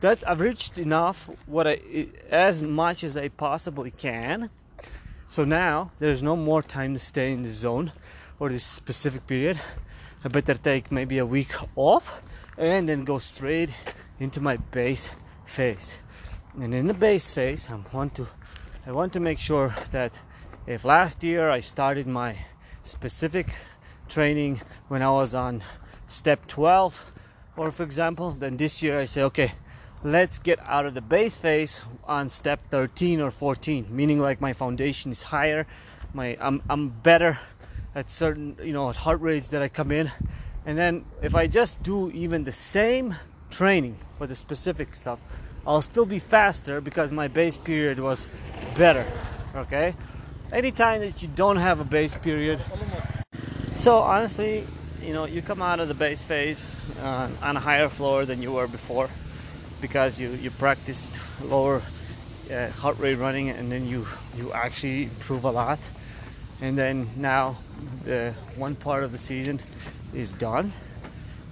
that 0.00 0.28
I've 0.28 0.40
reached 0.40 0.78
enough, 0.78 1.28
what 1.46 1.66
I, 1.66 2.08
as 2.30 2.62
much 2.62 3.04
as 3.04 3.16
I 3.16 3.28
possibly 3.28 3.90
can. 3.90 4.50
So 5.30 5.44
now 5.44 5.90
there's 5.98 6.22
no 6.22 6.36
more 6.36 6.62
time 6.62 6.94
to 6.94 6.98
stay 6.98 7.32
in 7.32 7.42
the 7.42 7.50
zone 7.50 7.92
or 8.38 8.48
this 8.48 8.64
specific 8.64 9.26
period. 9.26 9.60
I 10.24 10.28
better 10.28 10.54
take 10.54 10.90
maybe 10.90 11.18
a 11.18 11.26
week 11.26 11.52
off 11.76 12.22
and 12.56 12.88
then 12.88 13.04
go 13.04 13.18
straight 13.18 13.68
into 14.18 14.40
my 14.40 14.56
base 14.56 15.12
phase. 15.44 16.00
And 16.58 16.72
in 16.74 16.86
the 16.86 16.94
base 16.94 17.30
phase, 17.30 17.70
I 17.70 17.78
want 17.94 18.14
to 18.14 18.26
I 18.86 18.92
want 18.92 19.12
to 19.12 19.20
make 19.20 19.38
sure 19.38 19.74
that 19.92 20.18
if 20.66 20.86
last 20.86 21.22
year 21.22 21.50
I 21.50 21.60
started 21.60 22.06
my 22.06 22.34
specific 22.82 23.52
training 24.08 24.62
when 24.88 25.02
I 25.02 25.10
was 25.10 25.34
on 25.34 25.62
step 26.06 26.46
12 26.46 27.12
or 27.58 27.70
for 27.70 27.82
example, 27.82 28.30
then 28.30 28.56
this 28.56 28.82
year 28.82 28.98
I 28.98 29.04
say 29.04 29.24
okay, 29.24 29.52
let's 30.04 30.38
get 30.38 30.60
out 30.60 30.86
of 30.86 30.94
the 30.94 31.00
base 31.00 31.36
phase 31.36 31.82
on 32.04 32.28
step 32.28 32.64
13 32.70 33.20
or 33.20 33.30
14, 33.30 33.86
meaning 33.90 34.18
like 34.18 34.40
my 34.40 34.52
foundation 34.52 35.10
is 35.10 35.22
higher, 35.22 35.66
my 36.14 36.36
I'm 36.40 36.62
I'm 36.68 36.88
better 36.88 37.38
at 37.94 38.10
certain, 38.10 38.56
you 38.62 38.72
know, 38.72 38.90
at 38.90 38.96
heart 38.96 39.20
rates 39.20 39.48
that 39.48 39.62
I 39.62 39.68
come 39.68 39.90
in. 39.90 40.10
And 40.66 40.78
then 40.78 41.04
if 41.22 41.34
I 41.34 41.46
just 41.46 41.82
do 41.82 42.10
even 42.10 42.44
the 42.44 42.52
same 42.52 43.14
training 43.50 43.96
for 44.18 44.26
the 44.26 44.34
specific 44.34 44.94
stuff, 44.94 45.20
I'll 45.66 45.82
still 45.82 46.06
be 46.06 46.18
faster 46.18 46.80
because 46.80 47.10
my 47.10 47.28
base 47.28 47.56
period 47.56 47.98
was 47.98 48.28
better. 48.76 49.04
Okay? 49.56 49.94
Anytime 50.52 51.00
that 51.00 51.22
you 51.22 51.28
don't 51.28 51.56
have 51.56 51.80
a 51.80 51.84
base 51.84 52.14
period. 52.14 52.60
So 53.74 53.96
honestly, 53.96 54.64
you 55.02 55.12
know, 55.12 55.24
you 55.24 55.42
come 55.42 55.62
out 55.62 55.80
of 55.80 55.88
the 55.88 55.94
base 55.94 56.22
phase 56.22 56.80
uh, 57.02 57.28
on 57.42 57.56
a 57.56 57.60
higher 57.60 57.88
floor 57.88 58.24
than 58.24 58.42
you 58.42 58.52
were 58.52 58.66
before 58.66 59.08
because 59.80 60.20
you, 60.20 60.30
you 60.30 60.50
practiced 60.50 61.10
lower 61.42 61.82
uh, 62.50 62.68
heart 62.70 62.98
rate 62.98 63.16
running 63.16 63.50
and 63.50 63.70
then 63.70 63.86
you, 63.86 64.06
you 64.36 64.52
actually 64.52 65.04
improve 65.04 65.44
a 65.44 65.50
lot. 65.50 65.78
And 66.60 66.76
then 66.76 67.08
now 67.16 67.56
the 68.04 68.34
one 68.56 68.74
part 68.74 69.04
of 69.04 69.12
the 69.12 69.18
season 69.18 69.60
is 70.14 70.32
done 70.32 70.72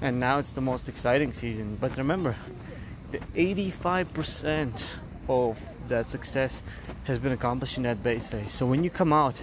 and 0.01 0.19
now 0.21 0.39
it's 0.39 0.53
the 0.53 0.61
most 0.61 0.89
exciting 0.89 1.33
season. 1.33 1.77
But 1.81 1.97
remember, 1.97 2.37
the 3.13 3.19
85% 3.19 4.85
of 5.29 5.61
that 5.89 6.11
success 6.11 6.63
has 7.05 7.19
been 7.19 7.33
accomplished 7.33 7.77
in 7.77 7.85
that 7.85 8.03
base 8.03 8.27
phase. 8.27 8.53
So 8.53 8.67
when 8.67 8.83
you 8.83 8.91
come 8.91 9.13
out, 9.13 9.37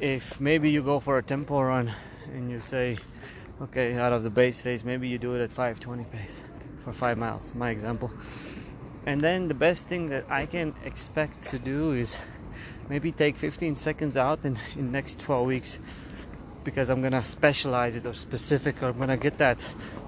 if 0.00 0.40
maybe 0.40 0.70
you 0.70 0.82
go 0.82 1.00
for 1.00 1.18
a 1.18 1.22
tempo 1.22 1.60
run 1.60 1.90
and 2.32 2.50
you 2.50 2.60
say, 2.60 2.96
okay, 3.62 3.94
out 3.94 4.12
of 4.12 4.24
the 4.24 4.30
base 4.30 4.60
phase, 4.60 4.84
maybe 4.84 5.08
you 5.08 5.18
do 5.18 5.34
it 5.34 5.40
at 5.40 5.50
520 5.50 6.04
pace 6.04 6.42
for 6.86 6.92
five 6.92 7.18
miles, 7.18 7.52
my 7.52 7.70
example. 7.70 8.12
And 9.06 9.20
then 9.20 9.48
the 9.48 9.54
best 9.54 9.88
thing 9.88 10.10
that 10.10 10.26
I 10.30 10.46
can 10.46 10.72
expect 10.84 11.50
to 11.50 11.58
do 11.58 11.90
is 11.90 12.16
maybe 12.88 13.10
take 13.10 13.38
15 13.38 13.74
seconds 13.74 14.16
out 14.16 14.44
in, 14.44 14.56
next 14.76 15.18
12 15.18 15.46
weeks 15.48 15.80
because 16.62 16.88
I'm 16.88 17.02
gonna 17.02 17.24
specialize 17.24 17.96
it 17.96 18.06
or 18.06 18.14
specific 18.14 18.84
or 18.84 18.90
I'm 18.90 18.98
gonna 18.98 19.16
get 19.16 19.38
that 19.38 19.60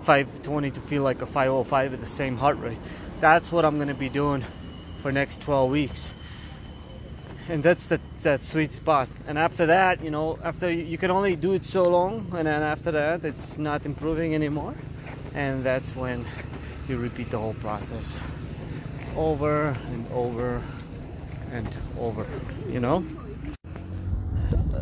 520 0.03 0.71
to 0.71 0.81
feel 0.81 1.03
like 1.03 1.21
a 1.21 1.27
505 1.27 1.95
at 1.95 2.01
the 2.01 2.07
same 2.07 2.37
heart 2.37 2.59
rate. 2.61 2.79
That's 3.19 3.51
what 3.51 3.65
I'm 3.65 3.79
gonna 3.79 3.95
be 3.95 4.09
doing 4.09 4.45
for 4.99 5.11
next 5.11 5.41
12 5.43 5.71
weeks. 5.73 6.15
And 7.49 7.61
that's 7.61 7.89
the, 7.89 8.01
that 8.23 8.45
sweet 8.45 8.73
spot. 8.73 9.09
And 9.27 9.37
after 9.37 9.67
that, 9.67 10.05
you 10.05 10.13
know, 10.13 10.39
after 10.45 10.71
you 10.71 10.97
can 10.97 11.11
only 11.11 11.35
do 11.35 11.55
it 11.55 11.65
so 11.65 11.89
long, 11.89 12.33
and 12.37 12.47
then 12.47 12.63
after 12.63 12.93
that, 12.93 13.25
it's 13.25 13.59
not 13.59 13.85
improving 13.85 14.37
anymore. 14.37 14.77
And 15.35 15.65
that's 15.65 15.97
when 15.97 16.25
you 16.89 16.97
repeat 16.97 17.31
the 17.31 17.39
whole 17.39 17.55
process 17.55 18.21
over 19.17 19.77
and 19.93 20.07
over 20.13 20.63
and 21.53 21.69
over, 21.99 22.27
you 22.69 22.81
know? 22.81 23.05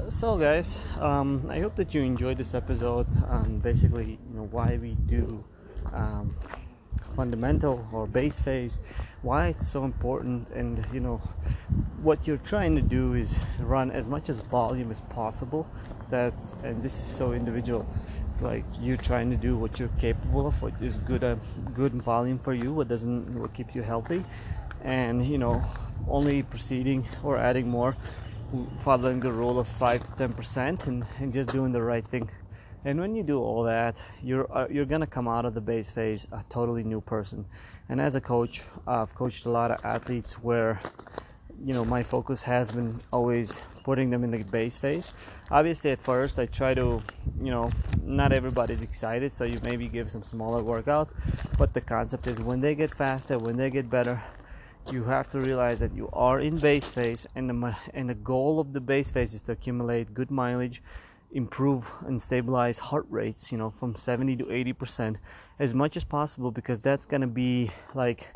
so 0.08 0.38
guys 0.38 0.80
um, 1.00 1.46
i 1.50 1.58
hope 1.58 1.74
that 1.74 1.92
you 1.92 2.00
enjoyed 2.02 2.38
this 2.38 2.54
episode 2.54 3.06
um, 3.28 3.58
basically 3.58 4.18
you 4.30 4.36
know 4.36 4.48
why 4.52 4.78
we 4.80 4.94
do 5.06 5.44
um, 5.92 6.34
fundamental 7.16 7.86
or 7.92 8.06
base 8.06 8.38
phase 8.38 8.78
why 9.22 9.48
it's 9.48 9.68
so 9.68 9.84
important 9.84 10.48
and 10.54 10.86
you 10.92 11.00
know 11.00 11.16
what 12.02 12.26
you're 12.26 12.36
trying 12.38 12.76
to 12.76 12.82
do 12.82 13.14
is 13.14 13.40
run 13.58 13.90
as 13.90 14.06
much 14.06 14.28
as 14.28 14.40
volume 14.42 14.92
as 14.92 15.00
possible 15.10 15.66
that 16.08 16.34
and 16.62 16.82
this 16.82 16.92
is 16.92 17.04
so 17.04 17.32
individual 17.32 17.84
like 18.40 18.64
you 18.80 18.96
trying 18.96 19.30
to 19.30 19.36
do 19.36 19.56
what 19.56 19.78
you're 19.78 19.96
capable 19.98 20.46
of 20.46 20.60
what 20.62 20.74
is 20.80 20.98
good 20.98 21.22
a 21.22 21.32
uh, 21.32 21.36
good 21.74 21.92
volume 22.02 22.38
for 22.38 22.54
you 22.54 22.72
what 22.72 22.88
doesn't 22.88 23.38
what 23.38 23.52
keeps 23.54 23.74
you 23.74 23.82
healthy 23.82 24.24
and 24.84 25.24
you 25.24 25.38
know 25.38 25.64
only 26.08 26.42
proceeding 26.42 27.06
or 27.22 27.38
adding 27.38 27.68
more 27.68 27.96
following 28.80 29.20
the 29.20 29.32
rule 29.32 29.58
of 29.58 29.66
5 29.66 30.16
to 30.16 30.28
10% 30.28 30.86
and, 30.86 31.04
and 31.18 31.32
just 31.32 31.50
doing 31.50 31.72
the 31.72 31.82
right 31.82 32.06
thing. 32.06 32.30
And 32.84 33.00
when 33.00 33.16
you 33.16 33.24
do 33.24 33.40
all 33.40 33.64
that, 33.64 33.96
you're 34.22 34.46
uh, 34.56 34.68
you're 34.70 34.84
gonna 34.84 35.08
come 35.08 35.26
out 35.26 35.44
of 35.44 35.54
the 35.54 35.60
base 35.60 35.90
phase 35.90 36.26
a 36.30 36.44
totally 36.48 36.84
new 36.84 37.00
person. 37.00 37.44
And 37.88 38.00
as 38.00 38.14
a 38.14 38.20
coach, 38.20 38.62
I've 38.86 39.12
coached 39.14 39.46
a 39.46 39.50
lot 39.50 39.72
of 39.72 39.84
athletes 39.84 40.34
where, 40.34 40.78
you 41.64 41.74
know, 41.74 41.84
my 41.84 42.02
focus 42.02 42.42
has 42.42 42.72
been 42.72 42.98
always 43.12 43.62
putting 43.84 44.10
them 44.10 44.24
in 44.24 44.30
the 44.30 44.42
base 44.44 44.78
phase. 44.78 45.12
Obviously, 45.50 45.90
at 45.90 45.98
first, 45.98 46.38
I 46.38 46.46
try 46.46 46.74
to, 46.74 47.02
you 47.40 47.50
know, 47.50 47.70
not 48.02 48.32
everybody's 48.32 48.82
excited, 48.82 49.32
so 49.32 49.44
you 49.44 49.58
maybe 49.62 49.88
give 49.88 50.10
some 50.10 50.22
smaller 50.22 50.62
workout. 50.62 51.08
But 51.58 51.72
the 51.72 51.80
concept 51.80 52.26
is 52.26 52.40
when 52.40 52.60
they 52.60 52.74
get 52.74 52.94
faster, 52.94 53.38
when 53.38 53.56
they 53.56 53.70
get 53.70 53.88
better, 53.88 54.22
you 54.92 55.02
have 55.04 55.28
to 55.30 55.40
realize 55.40 55.78
that 55.80 55.94
you 55.94 56.08
are 56.12 56.40
in 56.40 56.56
base 56.58 56.86
phase 56.86 57.26
and 57.34 57.50
the, 57.50 57.76
and 57.94 58.08
the 58.08 58.14
goal 58.14 58.60
of 58.60 58.72
the 58.72 58.80
base 58.80 59.10
phase 59.10 59.34
is 59.34 59.40
to 59.42 59.52
accumulate 59.52 60.14
good 60.14 60.30
mileage 60.30 60.82
improve 61.32 61.90
and 62.06 62.22
stabilize 62.22 62.78
heart 62.78 63.04
rates 63.10 63.50
you 63.50 63.58
know 63.58 63.68
from 63.68 63.96
70 63.96 64.36
to 64.36 64.50
80 64.50 64.72
percent 64.74 65.16
as 65.58 65.74
much 65.74 65.96
as 65.96 66.04
possible 66.04 66.52
because 66.52 66.78
that's 66.78 67.04
going 67.04 67.20
to 67.20 67.26
be 67.26 67.70
like 67.94 68.32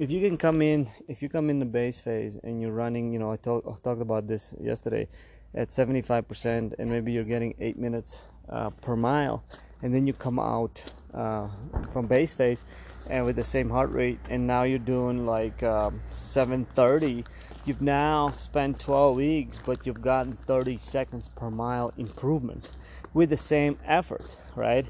if 0.00 0.10
you 0.10 0.18
can 0.26 0.38
come 0.38 0.62
in 0.62 0.90
if 1.08 1.20
you 1.20 1.28
come 1.28 1.50
in 1.50 1.58
the 1.58 1.66
base 1.66 2.00
phase 2.00 2.38
and 2.42 2.62
you're 2.62 2.72
running 2.72 3.12
you 3.12 3.18
know 3.18 3.32
i, 3.32 3.36
talk, 3.36 3.62
talked 3.82 4.00
about 4.00 4.26
this 4.26 4.54
yesterday 4.58 5.06
at 5.54 5.70
75 5.70 6.26
percent 6.26 6.74
and 6.78 6.90
maybe 6.90 7.12
you're 7.12 7.22
getting 7.22 7.54
eight 7.60 7.78
minutes 7.78 8.18
uh, 8.48 8.70
per 8.70 8.96
mile 8.96 9.44
and 9.82 9.94
then 9.94 10.06
you 10.06 10.14
come 10.14 10.38
out 10.38 10.82
uh, 11.12 11.48
from 11.92 12.06
base 12.06 12.32
phase 12.32 12.64
and 13.10 13.26
with 13.26 13.36
the 13.36 13.44
same 13.44 13.68
heart 13.68 13.90
rate 13.90 14.18
and 14.30 14.46
now 14.46 14.62
you're 14.62 14.78
doing 14.78 15.26
like 15.26 15.62
um, 15.62 16.00
730 16.12 17.22
you've 17.66 17.82
now 17.82 18.32
spent 18.38 18.78
12 18.78 19.16
weeks 19.16 19.58
but 19.66 19.84
you've 19.84 20.00
gotten 20.00 20.32
30 20.32 20.78
seconds 20.78 21.28
per 21.36 21.50
mile 21.50 21.92
improvement 21.98 22.70
with 23.12 23.28
the 23.28 23.36
same 23.36 23.78
effort 23.84 24.34
right? 24.56 24.86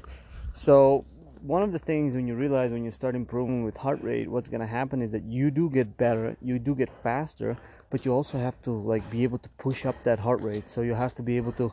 So 0.53 1.05
one 1.41 1.63
of 1.63 1.71
the 1.71 1.79
things 1.79 2.15
when 2.15 2.27
you 2.27 2.35
realize 2.35 2.71
when 2.71 2.83
you 2.83 2.91
start 2.91 3.15
improving 3.15 3.63
with 3.63 3.75
heart 3.75 4.01
rate 4.03 4.29
what's 4.29 4.49
going 4.49 4.61
to 4.61 4.67
happen 4.67 5.01
is 5.01 5.11
that 5.11 5.23
you 5.23 5.49
do 5.49 5.69
get 5.69 5.97
better 5.97 6.37
you 6.41 6.59
do 6.59 6.75
get 6.75 6.89
faster 7.01 7.57
but 7.91 8.05
you 8.05 8.13
also 8.13 8.39
have 8.39 8.59
to 8.61 8.71
like 8.71 9.07
be 9.11 9.23
able 9.23 9.37
to 9.37 9.49
push 9.57 9.85
up 9.85 10.01
that 10.03 10.17
heart 10.17 10.41
rate. 10.41 10.69
So 10.69 10.81
you 10.81 10.95
have 10.95 11.13
to 11.15 11.23
be 11.23 11.37
able 11.37 11.51
to 11.53 11.71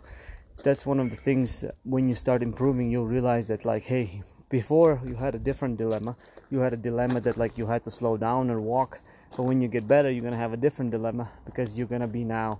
that's 0.64 0.85
one 0.85 0.98
of 0.98 1.11
the 1.11 1.16
things 1.16 1.64
when 1.85 2.09
you 2.09 2.16
start 2.16 2.42
improving 2.42 2.90
you'll 2.90 3.07
realize 3.07 3.46
that 3.46 3.64
like 3.64 3.85
hey 3.85 4.22
before 4.50 5.00
you 5.07 5.14
had 5.14 5.35
a 5.35 5.38
different 5.38 5.76
dilemma. 5.78 6.16
You 6.50 6.59
had 6.59 6.72
a 6.72 6.76
dilemma 6.76 7.20
that 7.20 7.37
like 7.37 7.57
you 7.57 7.66
had 7.66 7.85
to 7.85 7.90
slow 7.90 8.16
down 8.16 8.50
or 8.50 8.61
walk 8.61 9.00
but 9.37 9.44
when 9.44 9.61
you 9.62 9.68
get 9.68 9.87
better 9.87 10.11
you're 10.11 10.24
gonna 10.24 10.37
have 10.37 10.52
a 10.52 10.57
different 10.57 10.90
dilemma 10.90 11.31
because 11.44 11.78
you're 11.78 11.87
gonna 11.87 12.09
be 12.09 12.24
now 12.24 12.59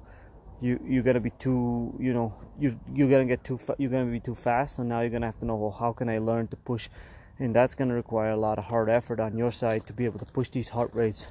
you 0.60 0.80
you're 0.84 1.02
gonna 1.02 1.20
be 1.20 1.30
too 1.30 1.94
you 2.00 2.12
know 2.12 2.34
you 2.58 2.78
you're 2.92 3.08
gonna 3.08 3.24
get 3.24 3.44
too 3.44 3.58
you're 3.78 3.90
gonna 3.90 4.10
be 4.10 4.20
too 4.20 4.34
fast 4.34 4.76
so 4.76 4.82
now 4.82 5.00
you're 5.00 5.10
gonna 5.10 5.26
have 5.26 5.38
to 5.38 5.46
know 5.46 5.56
well 5.56 5.70
how 5.70 5.92
can 5.92 6.08
i 6.08 6.18
learn 6.18 6.46
to 6.48 6.56
push? 6.56 6.88
And 7.40 7.54
that's 7.54 7.76
gonna 7.76 7.94
require 7.94 8.30
a 8.30 8.36
lot 8.36 8.58
of 8.58 8.64
hard 8.64 8.88
effort 8.88 9.20
on 9.20 9.38
your 9.38 9.52
side 9.52 9.86
to 9.86 9.92
be 9.92 10.04
able 10.04 10.18
to 10.18 10.26
push 10.26 10.48
these 10.48 10.68
heart 10.68 10.90
rates 10.92 11.28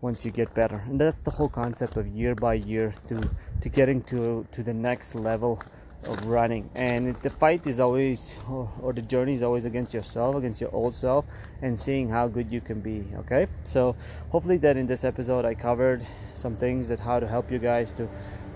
once 0.00 0.24
you 0.24 0.30
get 0.30 0.54
better. 0.54 0.82
And 0.88 0.98
that's 0.98 1.20
the 1.20 1.30
whole 1.30 1.50
concept 1.50 1.98
of 1.98 2.06
year 2.06 2.34
by 2.34 2.54
year 2.54 2.94
to 3.08 3.20
to 3.60 3.68
getting 3.68 4.00
to 4.04 4.46
to 4.52 4.62
the 4.62 4.72
next 4.72 5.14
level 5.14 5.62
of 6.06 6.24
running. 6.24 6.70
And 6.74 7.14
the 7.16 7.28
fight 7.28 7.66
is 7.66 7.78
always 7.78 8.36
or, 8.48 8.72
or, 8.80 8.92
the 8.94 9.02
journey 9.02 9.34
is 9.34 9.42
always 9.42 9.66
against 9.66 9.92
yourself 9.92 10.36
against 10.36 10.60
your 10.60 10.74
old 10.74 10.94
self 10.94 11.26
and 11.60 11.78
seeing 11.78 12.08
how 12.08 12.26
good 12.26 12.50
you 12.50 12.62
can 12.62 12.80
be 12.80 13.04
okay? 13.18 13.46
So 13.64 13.94
hopefully 14.30 14.56
that 14.58 14.76
in 14.76 14.86
this 14.86 15.04
episode 15.04 15.44
i 15.44 15.54
covered 15.54 16.06
some 16.32 16.56
things 16.56 16.88
that 16.88 16.98
how 16.98 17.20
to 17.20 17.26
help 17.26 17.50
you 17.52 17.58
guys 17.58 17.92
to 17.92 18.08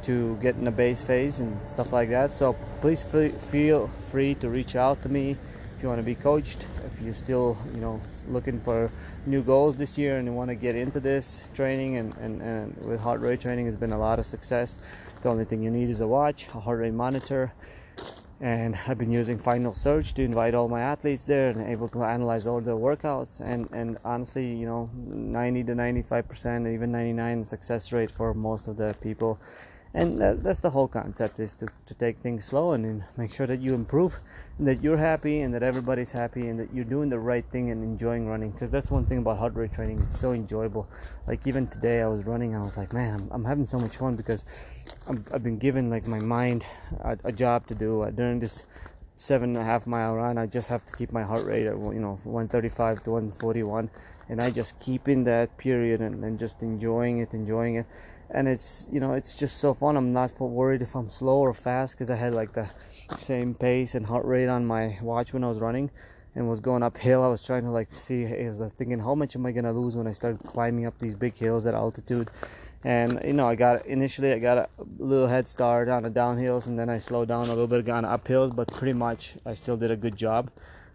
to 0.03 0.37
get 0.43 0.57
in 0.57 0.65
the 0.65 0.71
base 0.71 1.03
phase 1.03 1.41
and 1.41 1.69
stuff 1.69 1.93
like 1.93 2.11
that 2.11 2.33
so 2.33 2.55
please 2.81 3.03
feel 3.05 3.89
free 4.11 4.35
to 4.35 4.49
reach 4.49 4.77
out 4.77 5.01
to 5.03 5.09
me 5.09 5.37
if 5.77 5.83
you 5.83 5.89
want 5.89 5.99
to 5.99 6.05
be 6.05 6.15
coached 6.15 6.67
if 6.87 7.01
you're 7.01 7.15
still 7.15 7.57
you 7.75 7.81
know 7.81 8.01
looking 8.29 8.61
for 8.61 8.91
new 9.27 9.43
goals 9.43 9.77
this 9.77 9.97
year 9.97 10.19
and 10.19 10.27
you 10.27 10.33
want 10.33 10.49
to 10.49 10.55
get 10.55 10.77
into 10.77 11.01
this 11.01 11.51
training 11.55 11.97
and, 11.97 12.15
and, 12.17 12.43
and 12.43 12.77
with 12.79 13.01
heart 13.01 13.21
rate 13.21 13.41
training 13.41 13.67
has 13.67 13.77
been 13.77 13.93
a 13.93 13.99
lot 13.99 14.19
of 14.19 14.27
success 14.27 14.79
the 15.25 15.31
only 15.31 15.47
thing 15.47 15.63
you 15.63 15.71
need 15.71 15.89
is 15.89 16.03
a 16.03 16.07
watch, 16.07 16.49
a 16.49 16.61
heart 16.61 16.81
rate 16.81 16.93
monitor, 16.93 17.51
and 18.43 18.79
I've 18.87 18.99
been 18.99 19.11
using 19.11 19.39
Final 19.39 19.73
Surge 19.73 20.13
to 20.15 20.23
invite 20.23 20.55
all 20.55 20.69
my 20.69 20.83
athletes 20.83 21.25
there 21.25 21.49
and 21.49 21.63
able 21.63 21.89
to 21.89 22.05
analyze 22.05 22.47
all 22.47 22.61
their 22.61 22.75
workouts. 22.75 23.41
And, 23.41 23.67
and 23.73 23.97
honestly, 24.05 24.55
you 24.55 24.67
know, 24.67 24.91
90 24.95 25.65
to 25.65 25.75
95 25.75 26.29
percent, 26.29 26.67
even 26.67 26.93
99 26.93 27.47
success 27.47 27.91
rate 27.91 28.11
for 28.11 28.35
most 28.35 28.69
of 28.69 28.77
the 28.77 28.95
people 29.01 29.41
and 29.95 30.21
that, 30.21 30.43
that's 30.43 30.59
the 30.59 30.71
whole 30.71 30.89
concept 30.89 31.39
is 31.39 31.55
to, 31.55 31.69
to 31.87 31.95
take 31.95 32.19
things 32.19 32.45
slow 32.45 32.73
and, 32.73 32.85
and 32.85 33.05
make 33.17 33.33
sure 33.33 33.47
that 33.47 33.61
you 33.61 33.75
improve 33.75 34.17
and 34.59 34.67
that 34.67 34.83
you're 34.83 34.97
happy 34.97 35.41
and 35.43 35.55
that 35.55 35.63
everybody's 35.63 36.11
happy 36.11 36.49
and 36.49 36.59
that 36.59 36.75
you're 36.75 36.85
doing 36.85 37.09
the 37.09 37.19
right 37.19 37.45
thing 37.53 37.71
and 37.71 37.85
enjoying 37.85 38.27
running. 38.27 38.51
Because 38.51 38.73
that's 38.73 38.91
one 38.91 39.07
thing 39.07 39.19
about 39.19 39.39
heart 39.39 39.55
rate 39.55 39.73
training 39.73 40.01
it's 40.01 40.19
so 40.19 40.33
enjoyable. 40.33 40.89
Like 41.29 41.47
even 41.47 41.69
today 41.69 42.03
i 42.03 42.07
was 42.07 42.27
running 42.27 42.57
i 42.57 42.61
was 42.61 42.77
like 42.77 42.93
man 42.93 43.15
i'm, 43.15 43.29
I'm 43.31 43.45
having 43.45 43.67
so 43.67 43.79
much 43.79 43.97
fun 43.97 44.17
because 44.17 44.45
i 45.09 45.13
have 45.31 45.43
been 45.43 45.59
given 45.59 45.91
like 45.91 46.07
my 46.07 46.19
mind 46.19 46.67
a, 47.01 47.17
a 47.25 47.33
job 47.33 47.67
to 47.69 47.75
do. 47.75 48.11
During 48.15 48.41
this 48.41 48.65
seven 49.17 49.51
and 49.51 49.59
a 49.59 49.65
half 49.65 49.87
mile 49.87 50.15
run. 50.15 50.39
I 50.39 50.47
just 50.47 50.69
have 50.69 50.85
to 50.87 50.93
keep 50.93 51.13
my 51.13 51.23
heart 51.23 51.45
rate 51.45 51.67
at 51.67 51.77
you 51.77 52.01
know 52.01 52.19
135 52.25 53.05
to 53.05 53.11
141 53.13 53.89
and 54.29 54.41
i 54.41 54.51
just 54.51 54.79
keep 54.81 55.09
in 55.09 55.25
that 55.25 55.57
period 55.57 56.01
and, 56.01 56.25
and 56.25 56.39
just 56.39 56.63
enjoying 56.63 57.19
it 57.19 57.33
enjoying 57.35 57.77
it 57.77 57.87
and 58.35 58.49
it's 58.49 58.89
you 58.91 59.01
know 59.01 59.15
it's 59.15 59.37
just 59.37 59.59
so 59.59 59.73
fun. 59.73 59.97
I'm 59.97 60.13
not 60.13 60.39
worried 60.41 60.83
if 60.83 60.95
i'm 60.97 61.09
slow 61.09 61.39
or 61.39 61.55
fast 61.55 61.95
because 61.95 62.11
i 62.11 62.17
had 62.17 62.35
like 62.35 62.53
the 62.53 62.69
same 63.17 63.55
pace 63.55 63.95
and 63.95 64.05
heart 64.05 64.27
rate 64.27 64.49
on 64.49 64.67
my 64.67 64.99
watch 65.01 65.33
when 65.33 65.45
i 65.45 65.49
was 65.49 65.61
running 65.61 65.91
and 66.35 66.49
was 66.49 66.59
going 66.59 66.83
uphill. 66.83 67.23
I 67.23 67.29
was 67.29 67.45
trying 67.45 67.63
to 67.63 67.71
like 67.71 67.89
see 67.95 68.27
i 68.27 68.49
was 68.49 68.61
uh, 68.61 68.69
thinking 68.77 68.99
how 68.99 69.15
much 69.15 69.37
am 69.37 69.47
i 69.47 69.53
gonna 69.53 69.73
lose 69.73 69.97
when 69.97 70.09
i 70.09 70.13
start 70.13 70.37
climbing 70.47 70.85
up 70.85 70.99
these 70.99 71.15
big 71.15 71.39
hills 71.39 71.65
at 71.65 71.75
altitude? 71.75 72.29
And 72.83 73.21
you 73.25 73.33
know 73.33 73.49
i 73.49 73.55
got 73.55 73.87
initially 73.87 74.33
i 74.33 74.39
got 74.39 74.59
a 74.59 74.69
little 74.99 75.29
head 75.29 75.49
start 75.49 75.89
on 75.89 76.03
the 76.03 76.11
downhills 76.11 76.67
and 76.67 76.79
then 76.79 76.91
i 76.91 76.99
slowed 76.99 77.29
down 77.29 77.47
a 77.47 77.55
little 77.55 77.69
bit 77.69 77.89
on 77.89 78.05
uphills 78.05 78.55
but 78.55 78.69
pretty 78.71 78.93
much 78.93 79.35
i 79.47 79.55
still 79.55 79.77
did 79.77 79.91
a 79.91 79.97
good 79.97 80.17
job 80.17 80.51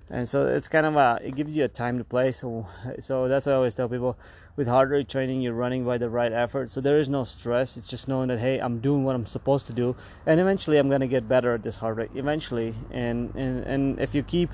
and 0.10 0.28
so 0.28 0.48
it's 0.48 0.68
kind 0.68 0.86
of 0.86 0.96
a 0.96 1.20
it 1.24 1.36
gives 1.36 1.56
you 1.56 1.64
a 1.66 1.68
time 1.68 1.98
to 1.98 2.04
play. 2.04 2.32
So 2.32 2.68
so 3.00 3.28
that's 3.28 3.46
what 3.46 3.54
i 3.54 3.56
always 3.56 3.76
tell 3.76 3.90
people. 3.90 4.18
With 4.56 4.68
hard 4.68 4.90
rate 4.90 5.08
training 5.08 5.42
you're 5.42 5.54
running 5.54 5.86
by 5.86 5.98
the 5.98 6.10
right 6.10 6.34
effort. 6.34 6.70
So 6.70 6.82
there 6.82 6.98
is 6.98 7.08
no 7.08 7.24
stress. 7.24 7.78
It's 7.78 7.88
just 7.88 8.08
knowing 8.08 8.28
that 8.28 8.40
hey 8.40 8.60
i'm 8.60 8.80
doing 8.80 9.04
what 9.06 9.16
i'm 9.16 9.26
supposed 9.26 9.68
to 9.68 9.74
do. 9.74 9.96
And 10.26 10.40
eventually 10.40 10.78
i'm 10.78 10.90
going 10.90 11.02
to 11.02 11.08
get 11.08 11.28
better 11.28 11.54
at 11.54 11.64
this 11.64 11.78
hard 11.78 11.98
rate 11.98 12.12
eventually. 12.16 12.74
And 12.92 13.34
and 13.36 13.64
and 13.64 14.00
if 14.00 14.14
you 14.14 14.24
keep 14.24 14.50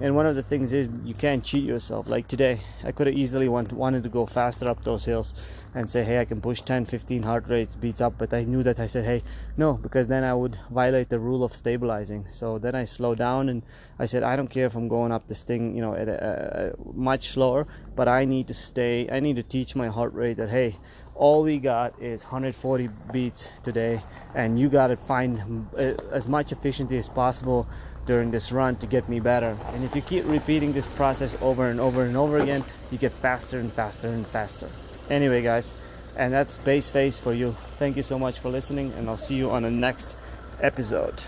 and 0.00 0.14
one 0.14 0.26
of 0.26 0.36
the 0.36 0.42
things 0.42 0.72
is 0.72 0.90
you 1.04 1.14
can't 1.14 1.42
cheat 1.42 1.64
yourself. 1.64 2.08
Like 2.08 2.28
today 2.28 2.60
i 2.84 2.92
could 2.92 3.06
have 3.06 3.16
easily 3.16 3.48
want, 3.48 3.72
wanted 3.72 4.02
to 4.02 4.08
go 4.08 4.26
faster 4.26 4.68
up 4.68 4.82
those 4.84 5.04
hills 5.04 5.34
and 5.74 5.88
say 5.88 6.02
hey 6.02 6.20
i 6.20 6.24
can 6.24 6.40
push 6.40 6.62
10 6.62 6.86
15 6.86 7.22
heart 7.22 7.48
rates 7.48 7.74
beats 7.74 8.00
up 8.00 8.14
but 8.16 8.32
i 8.32 8.44
knew 8.44 8.62
that 8.62 8.78
i 8.78 8.86
said 8.86 9.04
hey 9.04 9.22
no 9.56 9.74
because 9.74 10.06
then 10.08 10.24
i 10.24 10.32
would 10.32 10.58
violate 10.70 11.08
the 11.08 11.18
rule 11.18 11.44
of 11.44 11.54
stabilizing. 11.54 12.26
So 12.30 12.58
then 12.58 12.74
i 12.74 12.84
slowed 12.84 13.18
down 13.18 13.48
and 13.48 13.62
i 13.98 14.06
said 14.06 14.22
i 14.22 14.36
don't 14.36 14.48
care 14.48 14.66
if 14.66 14.74
i'm 14.74 14.88
going 14.88 15.12
up 15.12 15.26
this 15.28 15.42
thing 15.42 15.74
you 15.74 15.82
know 15.82 15.94
at 15.94 16.08
a, 16.08 16.74
a, 16.74 16.94
much 16.94 17.30
slower 17.30 17.66
but 17.94 18.08
i 18.08 18.24
need 18.24 18.48
to 18.48 18.54
stay 18.54 19.08
i 19.10 19.20
need 19.20 19.36
to 19.36 19.42
teach 19.42 19.74
my 19.76 19.88
heart 19.88 20.12
rate 20.14 20.36
that 20.36 20.50
hey 20.50 20.76
all 21.14 21.42
we 21.42 21.58
got 21.58 22.00
is 22.00 22.22
140 22.22 22.88
beats 23.12 23.50
today 23.62 24.00
and 24.34 24.58
you 24.60 24.68
got 24.68 24.88
to 24.88 24.96
find 24.96 25.66
uh, 25.78 25.94
as 26.12 26.28
much 26.28 26.52
efficiency 26.52 26.98
as 26.98 27.08
possible 27.08 27.66
during 28.06 28.30
this 28.30 28.52
run 28.52 28.76
to 28.76 28.86
get 28.86 29.08
me 29.08 29.20
better. 29.20 29.56
And 29.74 29.84
if 29.84 29.94
you 29.94 30.02
keep 30.02 30.24
repeating 30.26 30.72
this 30.72 30.86
process 30.86 31.36
over 31.40 31.68
and 31.68 31.80
over 31.80 32.04
and 32.04 32.16
over 32.16 32.38
again 32.38 32.64
you 32.90 32.98
get 32.98 33.12
faster 33.12 33.58
and 33.58 33.72
faster 33.72 34.08
and 34.08 34.26
faster. 34.28 34.68
Anyway 35.10 35.42
guys 35.42 35.74
and 36.16 36.32
that's 36.32 36.58
base 36.58 36.88
phase 36.88 37.18
for 37.18 37.34
you. 37.34 37.54
Thank 37.78 37.96
you 37.96 38.02
so 38.02 38.18
much 38.18 38.38
for 38.38 38.48
listening 38.48 38.92
and 38.96 39.08
i'll 39.08 39.16
see 39.16 39.34
you 39.34 39.50
on 39.50 39.62
the 39.62 39.70
next 39.70 40.16
episode 40.62 41.22